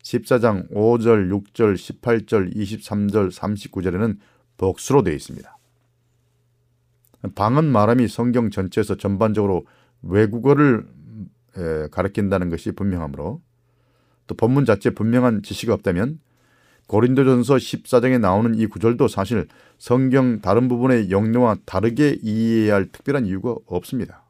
[0.03, 4.17] 14장 5절, 6절, 18절, 23절, 39절에는
[4.57, 5.57] 복수로 되어 있습니다.
[7.35, 9.65] 방언 말함이 성경 전체에서 전반적으로
[10.01, 10.87] 외국어를
[11.91, 13.41] 가르친다는 것이 분명하므로
[14.27, 16.19] 또 본문 자체에 분명한 지시가 없다면
[16.89, 23.55] 고린도전서 14장에 나오는 이 구절도 사실 성경 다른 부분의 영역과 다르게 이해해야 할 특별한 이유가
[23.67, 24.23] 없습니다.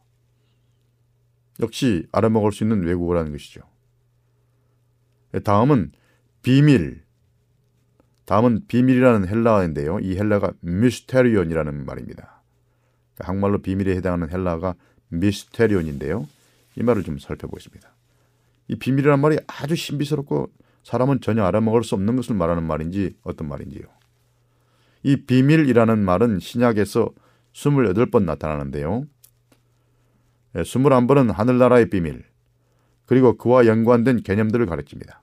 [1.62, 3.62] 역시 알아먹을 수 있는 외국어라는 것이죠.
[5.45, 5.93] 다음은
[6.41, 7.01] 비밀.
[8.26, 9.99] 다음은 비밀이라는 헬라어인데요.
[10.01, 12.43] 이 헬라가 미스테리온이라는 말입니다.
[13.20, 14.76] 한말로 비밀에 해당하는 헬라가
[15.07, 16.28] 미스테리온인데요.
[16.76, 17.95] 이 말을 좀 살펴보겠습니다.
[18.68, 20.51] 이 비밀이라는 말이 아주 신비스럽고
[20.89, 23.83] 사람은 전혀 알아먹을 수 없는 것을 말하는 말인지 어떤 말인지요.
[25.03, 27.11] 이 비밀이라는 말은 신약에서
[27.53, 29.05] 28번 나타나는데요.
[30.55, 32.23] 21번은 하늘나라의 비밀,
[33.05, 35.21] 그리고 그와 연관된 개념들을 가르칩니다.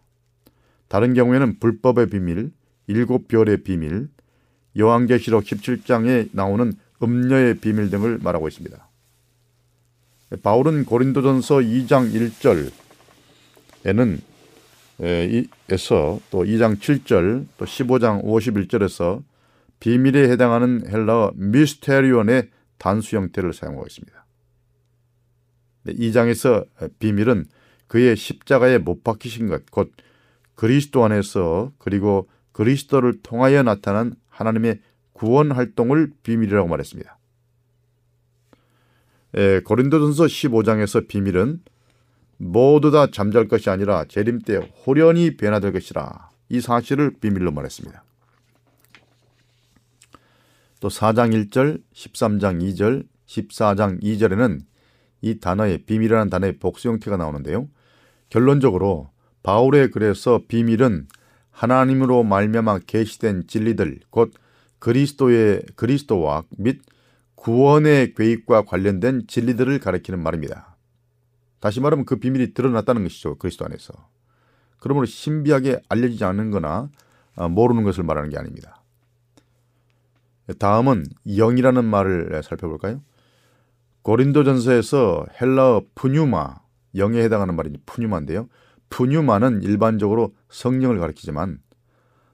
[0.87, 2.53] 다른 경우에는 불법의 비밀,
[2.87, 4.09] 일곱 별의 비밀,
[4.77, 8.89] 여왕계시록 17장에 나오는 음녀의 비밀 등을 말하고 있습니다.
[10.45, 12.13] 바울은 고린도전서 2장
[13.83, 14.36] 1절에는
[14.99, 19.23] 에서 또 2장 7절 또 15장 51절에서
[19.79, 24.27] 비밀에 해당하는 헬라어 미스테리온의 단수 형태를 사용하고 있습니다.
[25.87, 26.67] 2장에서
[26.99, 27.45] 비밀은
[27.89, 29.93] 그의 십자가에 못 박히신 것, 곧
[30.55, 34.81] 그리스도 안에서 그리고 그리스도를 통하여 나타난 하나님의
[35.13, 37.19] 구원 활동을 비밀이라고 말했습니다.
[39.35, 41.61] 에, 고린도전서 15장에서 비밀은
[42.39, 48.05] 모두 다 잠잘 것이 아니라 재림 때 호련히 변화될 것이라 이 사실을 비밀로 말했습니다.
[50.81, 54.61] 또 4장 1절, 13장 2절, 14장 2절에는
[55.23, 57.69] 이 단어의 비밀이라는 단어의 복수 형태가 나오는데요.
[58.29, 59.11] 결론적으로
[59.43, 61.09] 바울의 글에서 비밀은
[61.51, 64.33] 하나님으로 말미암아 계시된 진리들 곧
[64.79, 66.83] 그리스도의 그리스도와 및
[67.35, 70.76] 구원의 계획과 관련된 진리들을 가리키는 말입니다.
[71.61, 73.37] 다시 말하면 그 비밀이 드러났다는 것이죠.
[73.37, 73.95] 그리스도 안에서.
[74.79, 76.91] 그러므로 신비하게 알려지지 않는 거나
[77.37, 78.83] 어, 모르는 것을 말하는 게 아닙니다.
[80.59, 83.03] 다음은 영이라는 말을 살펴볼까요?
[84.03, 86.61] 고린도전서에서 헬라어 푸뉴마,
[86.95, 88.49] 영에 해당하는 말이 푸뉴마인데요.
[88.89, 91.59] 푸뉴마는 일반적으로 성령을 가리키지만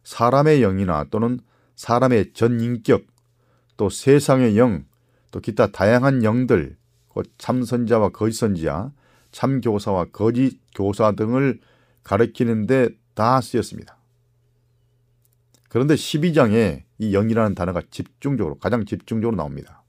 [0.05, 1.41] 사람의 영이나 또는
[1.77, 3.07] 사람의 전인격,
[3.79, 4.85] 또 세상의 영,
[5.31, 6.77] 또 기타 다양한 영들,
[7.09, 8.93] 곧 참선자와 거짓선지자,
[9.33, 11.61] 참교사와 거짓 교사 등을
[12.05, 13.99] 가리키는데 다 쓰였습니다.
[15.68, 19.83] 그런데 12장에 이 영이라는 단어가 집중적으로 가장 집중적으로 나옵니다.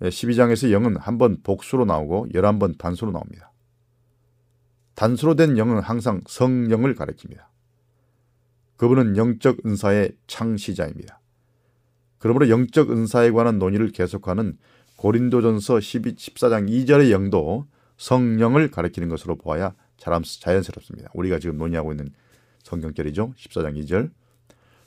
[0.00, 3.52] 12장에서 영은 한 번 복수로 나오고 11번 단수로 나옵니다.
[4.94, 7.46] 단수로 된 영은 항상 성령을 가리킵니다.
[8.76, 11.20] 그분은 영적 은사의 창시자입니다.
[12.18, 14.58] 그러므로 영적 은사에 관한 논의를 계속하는
[14.96, 17.66] 고린도전서 12, 14장 2절의 영도
[17.96, 21.10] 성령을 가리키는 것으로 보아야 자연스럽습니다.
[21.14, 22.10] 우리가 지금 논의하고 있는
[22.62, 23.32] 성경절이죠.
[23.36, 24.10] 14장 2절.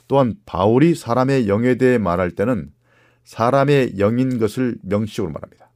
[0.07, 2.71] 또한 바울이 사람의 영에 대해 말할 때는
[3.23, 5.69] 사람의 영인 것을 명시적으로 말합니다.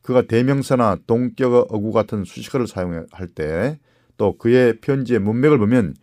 [0.00, 3.78] 그가 대명사나 동격어 어구 같은 수식어를 사용할 때
[4.22, 5.96] 또 그의 편지의 문맥을 보면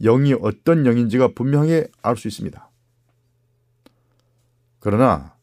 [0.00, 2.70] 영이 어떤 영인지가 분명하게 알수 있습니다.
[4.78, 5.35] 그러나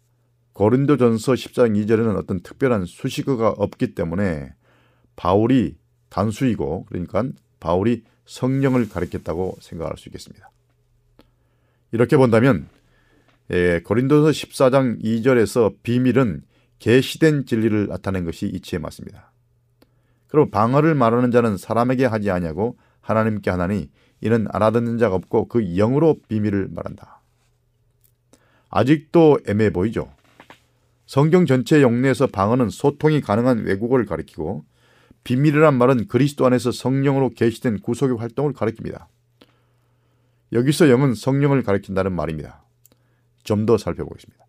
[0.54, 4.54] 고린도전서 14장 2절에는 어떤 특별한 수식어가 없기 때문에
[5.16, 5.76] 바울이
[6.10, 7.26] 단수이고 그러니까
[7.60, 10.52] 바울이 성령을 가리켰다고 생각할 수 있겠습니다.
[11.92, 12.68] 이렇게 본다면
[13.52, 16.44] 예, 고린도서 14장 2절에서 비밀은
[16.80, 19.32] 계시된 진리를 나타낸 것이 이치에 맞습니다.
[20.28, 23.90] 그리고 방언을 말하는 자는 사람에게 하지 아니하고 하나님께 하나니
[24.22, 27.22] 이는 알아듣는 자가 없고 그 영으로 비밀을 말한다.
[28.70, 30.12] 아직도 애매해 보이죠.
[31.06, 34.66] 성경 전체 영내에서 방언은 소통이 가능한 외국어를 가리키고
[35.24, 39.08] 비밀이란 말은 그리스도 안에서 성령으로 계시된 구속의 활동을 가리킵니다.
[40.52, 42.64] 여기서 영은 성령을 가리킨다는 말입니다.
[43.44, 44.46] 좀 더 살펴보겠습니다.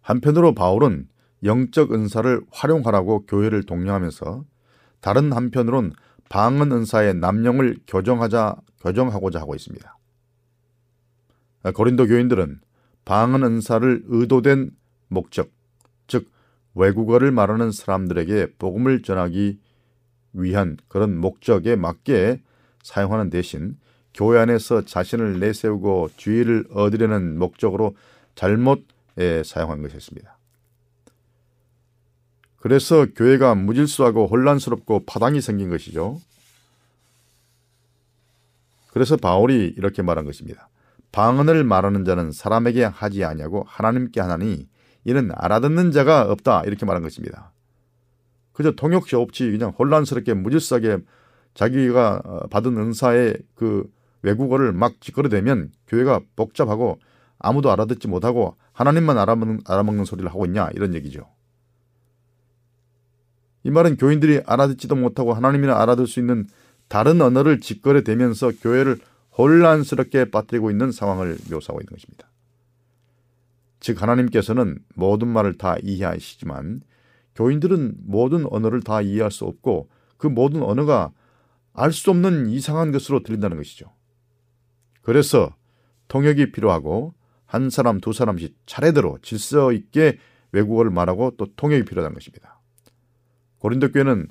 [0.00, 1.08] 한편으로 바울은
[1.44, 4.44] 영적 은사를 활용하라고 교회를 독려하면서
[5.00, 5.92] 다른 한편으론
[6.28, 9.98] 방언 은사의 남용을 교정하자 교정하고자 하고 있습니다.
[11.74, 12.60] 고린도 교인들은
[13.04, 14.70] 방언 은사를 의도된
[15.08, 15.50] 목적,
[16.06, 16.30] 즉
[16.74, 19.58] 외국어를 말하는 사람들에게 복음을 전하기
[20.34, 22.40] 위한 그런 목적에 맞게
[22.82, 23.76] 사용하는 대신
[24.14, 27.96] 교회 안에서 자신을 내세우고 주의를 얻으려는 목적으로
[28.34, 28.84] 잘못
[29.44, 30.38] 사용한 것이었습니다.
[32.58, 36.20] 그래서 교회가 무질서하고 혼란스럽고 파당이 생긴 것이죠.
[38.92, 40.68] 그래서 바울이 이렇게 말한 것입니다.
[41.12, 44.66] 방언을 말하는 자는 사람에게 하지 아니하고 하나님께 하나니
[45.04, 47.52] 이는 알아듣는 자가 없다 이렇게 말한 것입니다.
[48.52, 50.98] 그저 통역시 없이 그냥 혼란스럽게 무질서하게
[51.54, 53.90] 자기가 어, 받은 은사의 그
[54.22, 56.98] 외국어를 막 짓거려대면 교회가 복잡하고
[57.38, 61.28] 아무도 알아듣지 못하고 하나님만 알아먹는, 알아먹는 소리를 하고 있냐 이런 얘기죠.
[63.64, 66.46] 이 말은 교인들이 알아듣지도 못하고 하나님이나 알아들 수 있는
[66.88, 68.98] 다른 언어를 짓거려대면서 교회를
[69.36, 72.30] 혼란스럽게 빠뜨리고 있는 상황을 묘사하고 있는 것입니다.
[73.80, 76.82] 즉 하나님께서는 모든 말을 다 이해하시지만
[77.34, 81.12] 교인들은 모든 언어를 다 이해할 수 없고 그 모든 언어가
[81.72, 83.90] 알 수 없는 이상한 것으로 들린다는 것이죠.
[85.00, 85.56] 그래서
[86.08, 87.14] 통역이 필요하고
[87.46, 90.18] 한 사람 두 사람씩 차례대로 질서 있게
[90.52, 92.60] 외국어를 말하고 또 통역이 필요하다는 것입니다.
[93.58, 94.28] 고린도 교회는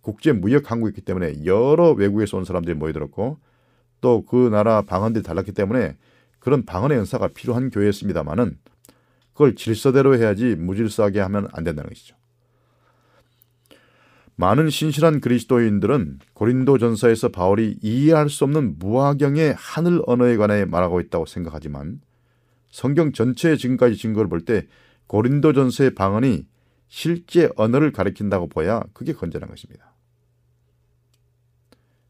[0.00, 3.38] 국제 무역 항구였기 때문에 여러 외국에서 온 사람들이 모여들었고
[4.00, 5.96] 또 그 나라 방언들이 달랐기 때문에
[6.38, 8.58] 그런 방언의 은사가 필요한 교회였습니다마는
[9.32, 12.16] 그걸 질서대로 해야지 무질서하게 하면 안 된다는 것이죠.
[14.36, 21.26] 많은 신실한 그리스도인들은 고린도 전서에서 바울이 이해할 수 없는 무화경의 하늘 언어에 관해 말하고 있다고
[21.26, 22.00] 생각하지만
[22.70, 24.66] 성경 전체의 지금까지 증거를 볼 때
[25.08, 26.46] 고린도 전서의 방언이
[26.86, 29.87] 실제 언어를 가리킨다고 보야 그게 건전한 것입니다.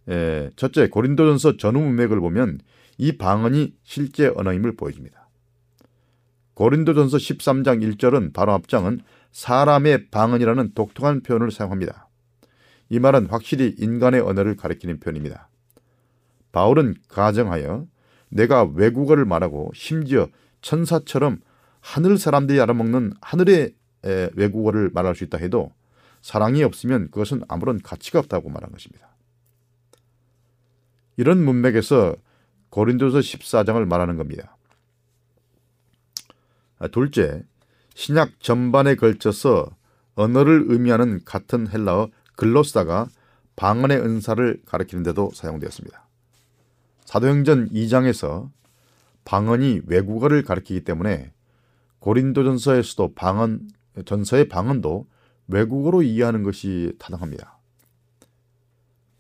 [0.09, 2.61] 에, 첫째, 고린도전서 전후 문맥을 보면
[2.97, 5.29] 이 방언이 실제 언어임을 보여줍니다.
[6.55, 9.01] 고린도전서 13장 1절은 바로 앞장은
[9.31, 12.09] 사람의 방언이라는 독특한 표현을 사용합니다.
[12.89, 15.49] 이 말은 확실히 인간의 언어를 가리키는 표현입니다.
[16.51, 17.87] 바울은 가정하여
[18.31, 20.29] 내가 외국어를 말하고 심지어
[20.63, 21.41] 천사처럼
[21.81, 23.75] 하늘 사람들이 알아먹는 하늘의
[24.35, 25.71] 외국어를 말할 수 있다 해도
[26.23, 29.09] 사랑이 없으면 그것은 아무런 가치가 없다고 말한 것입니다.
[31.19, 32.15] 이런 문맥에서
[32.71, 34.57] 고린도서 14장을 말하는 겁니다.
[36.79, 37.43] 아, 둘째,
[37.95, 39.77] 신약 전반에 걸쳐서
[40.15, 43.09] 언어를 의미하는 같은 헬라어 글로스다가
[43.57, 46.07] 방언의 은사를 가리키는 데도 사용되었습니다.
[47.05, 48.51] 사도행전 2장에서
[49.25, 51.33] 방언이 외국어를 가리키기 때문에
[51.99, 53.69] 고린도전서에서도 방언
[54.05, 55.09] 전서의 방언도
[55.49, 57.58] 외국어로 이해하는 것이 타당합니다.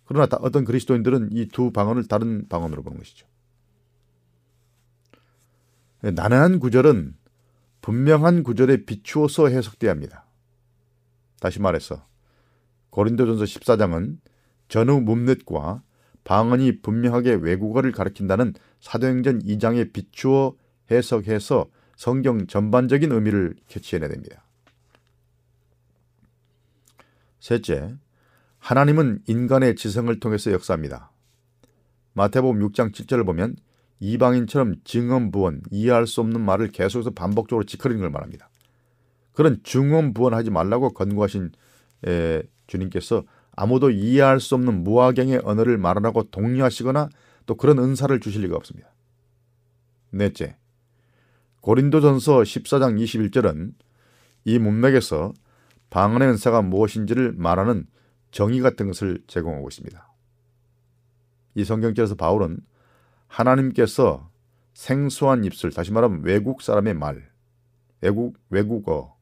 [0.08, 3.26] 그러나 어떤 그리스도인들은 이 두 방언을 다른 방언으로 보는 것이죠.
[6.00, 7.14] 난해한 구절은
[7.82, 10.24] 분명한 구절에 비추어서 해석돼야 합니다.
[11.40, 12.06] 다시 말해서
[12.90, 14.18] 고린도전서 14장은
[14.68, 15.82] 전후 문넷과
[16.24, 20.54] 방언이 분명하게 외국어를 가리킨다는 사도행전 2장에 비추어
[20.90, 24.44] 해석해서 성경 전반적인 의미를 캐치해내야 됩니다.
[27.40, 27.94] 셋째,
[28.68, 31.10] 하나님은 인간의 지성을 통해서 역사합니다.
[32.12, 33.56] 마태복음 6장 7절을 보면
[33.98, 38.50] 이방인처럼 증언부언, 이해할 수 없는 말을 계속해서 반복적으로 지켜리는 걸 말합니다.
[39.32, 41.52] 그런 증언부언하지 말라고 권고하신
[42.08, 43.24] 에, 주님께서
[43.56, 47.08] 아무도 이해할 수 없는 무화경의 언어를 말하라고 독려하시거나
[47.46, 48.92] 또 그런 은사를 주실 리가 없습니다.
[50.10, 50.58] 넷째,
[51.62, 53.72] 고린도전서 14장 21절은
[54.44, 55.32] 이 문맥에서
[55.88, 57.86] 방언의 은사가 무엇인지를 말하는
[58.30, 60.08] 정의 같은 것을 제공하고 있습니다.
[61.54, 62.60] 이 성경절에서 바울은
[63.26, 64.30] 하나님께서
[64.74, 67.30] 생소한 입술, 다시 말하면 외국 사람의 말,
[68.00, 69.16] 외국, 외국어,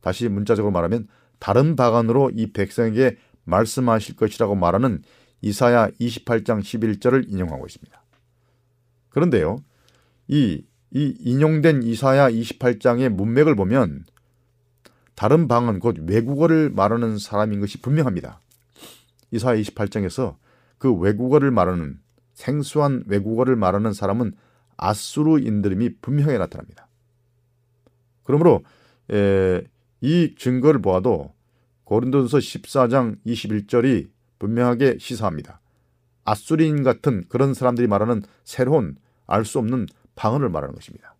[0.00, 1.08] 다시 문자적으로 말하면
[1.38, 5.02] 다른 방언으로 이 백성에게 말씀하실 것이라고 말하는
[5.40, 8.02] 이사야 28장 11절을 인용하고 있습니다.
[9.08, 9.64] 그런데요,
[10.26, 14.04] 이, 이 인용된 이사야 28장의 문맥을 보면
[15.18, 18.40] 다른 방언, 곧 외국어를 말하는 사람인 것이 분명합니다.
[19.32, 20.36] 이사야 28장에서
[20.78, 21.98] 그 외국어를 말하는
[22.34, 24.36] 생소한 외국어를 말하는 사람은
[24.76, 26.86] 아수르인들임이 분명하게 나타납니다.
[28.22, 28.62] 그러므로
[29.10, 29.62] 에,
[30.02, 31.34] 이 증거를 보아도
[31.82, 35.60] 고린도서 14장 21절이 분명하게 시사합니다.
[36.26, 38.94] 아수리인 같은 그런 사람들이 말하는 새로운
[39.26, 41.16] 알 수 없는 방언을 말하는 것입니다.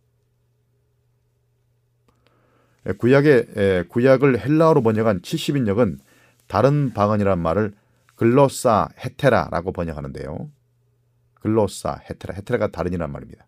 [2.96, 5.98] 구약의 구약을 헬라어로 번역한 70인역은
[6.46, 7.74] 다른 방언이란 말을
[8.14, 10.50] 글로사 헤테라라고 번역하는데요.
[11.34, 13.46] 글로사 헤테라 헤테라가 다른이란 말입니다.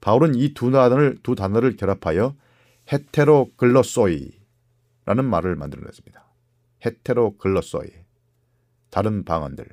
[0.00, 2.36] 바울은 이 두 단어를 두 단어를 결합하여
[2.92, 6.24] 헤테로 글로소이라는 말을 만들어냈습니다.
[6.84, 7.88] 헤테로 글로소이
[8.90, 9.66] 다른 방언들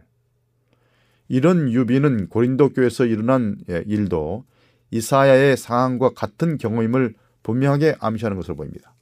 [1.28, 4.46] 이런 유비는 고린도 교회에서 일어난 예, 일도
[4.92, 7.14] 이사야의 상황과 같은 경험임을
[7.44, 8.94] 분명하게 암시하는 것으로 보입니다.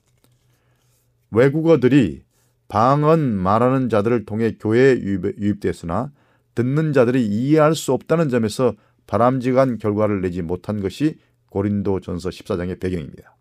[1.32, 2.24] 외국어들이
[2.68, 6.12] 방언 말하는 자들을 통해 교회에 유입됐으나
[6.56, 8.76] 듣는 자들이 이해할 수 없다는 점에서
[9.08, 11.18] 바람직한 결과를 내지 못한 것이
[11.48, 13.36] 고린도전서 14장의 배경입니다.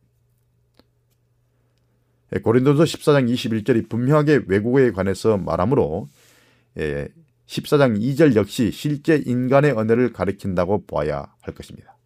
[2.34, 6.08] 예, 고린도전서 14장 21절이 분명하게 외국어에 관해서 말하므로
[7.46, 11.96] 14장 2절 역시 실제 인간의 언어를 가리킨다고 보아야 할 것입니다.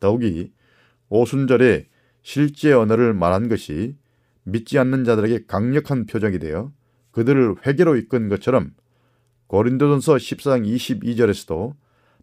[0.00, 0.52] 더욱이
[1.08, 1.86] 오순절에
[2.22, 3.96] 실제 언어를 말한 것이
[4.44, 6.72] 믿지 않는 자들에게 강력한 표적이 되어
[7.12, 8.74] 그들을 회개로 이끈 것처럼
[9.46, 11.74] 고린도전서 14장 22절에서도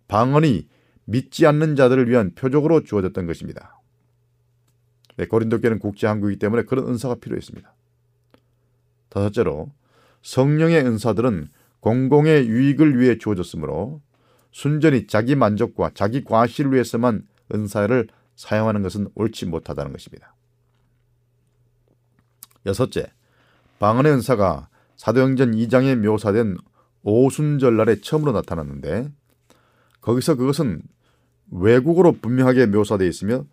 [0.08, 0.68] 방언이
[1.06, 3.82] 믿지 않는 자들을 위한 표적으로 주어졌던 것입니다.
[5.18, 7.74] 네, 고린도 교는 국제 항구이기 때문에 그런 은사가 필요했습니다.
[9.10, 9.72] 다섯째로
[10.22, 11.48] 성령의 은사들은
[11.82, 14.02] 공공의 유익을 위해 주어졌으므로
[14.52, 20.36] 순전히 자기 만족과 자기 과실을 위해서만 은사를 사용하는 것은 옳지 못하다는 것입니다.
[22.66, 23.12] 여섯째,
[23.80, 26.58] 방언의 은사가 사도행전 2장에 묘사된
[27.04, 29.12] 오순절날에 처음으로 나타났는데
[30.02, 30.82] 거기서 그것은
[31.52, 33.46] 외국어로 분명하게 묘사되어 있으며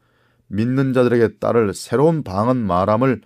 [0.47, 3.23] 믿는 자들에게 따를 새로운 방언 말함을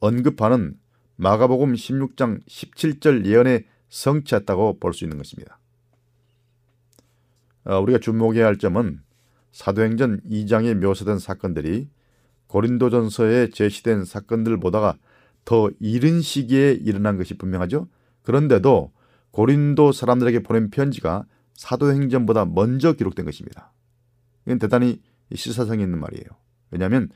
[0.00, 0.78] 언급하는
[1.16, 5.58] 마가복음 16장 17절 예언에 성취했다고 볼 수 있는 것입니다.
[7.64, 9.00] 어, 우리가 주목해야 할 점은
[9.56, 11.88] 사도행전 2장에 묘사된 사건들이
[12.48, 14.98] 고린도전서에 제시된 사건들보다가
[15.46, 17.88] 더 이른 시기에 일어난 것이 분명하죠.
[18.20, 18.92] 그런데도
[19.30, 23.72] 고린도 사람들에게 보낸 편지가 사도행전보다 먼저 기록된 것입니다.
[24.44, 25.00] 이건 대단히
[25.34, 26.26] 시사성이 있는 말이에요.
[26.70, 27.08] 왜냐하면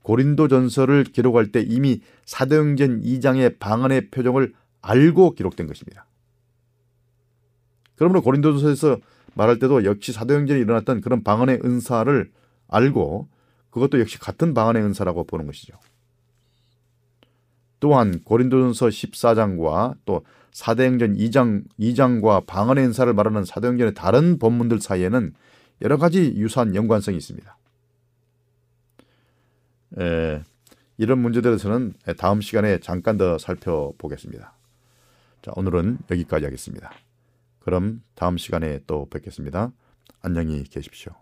[0.00, 6.06] 고린도 전서를 기록할 때 이미 사도행전 2장의 방언의 표정을 알고 기록된 것입니다.
[7.96, 8.98] 그러므로 고린도전서에서
[9.34, 12.30] 말할 때도 역시 사도행전에 일어났던 그런 방언의 은사를
[12.68, 13.28] 알고
[13.70, 15.74] 그것도 역시 같은 방언의 은사라고 보는 것이죠.
[17.80, 25.34] 또한 고린도전서 14장과 또 사도행전 2장 2장과 방언의 은사를 말하는 사도행전의 다른 본문들 사이에는
[25.80, 27.56] 여러 가지 유사한 연관성이 있습니다.
[29.98, 30.42] 에,
[30.98, 34.54] 이런 문제들에서는 다음 시간에 잠깐 더 살펴보겠습니다.
[35.42, 36.92] 자, 오늘은 여기까지 하겠습니다.
[37.64, 39.72] 그럼 다음 시간에 또 뵙겠습니다.
[40.20, 41.21] 안녕히 계십시오.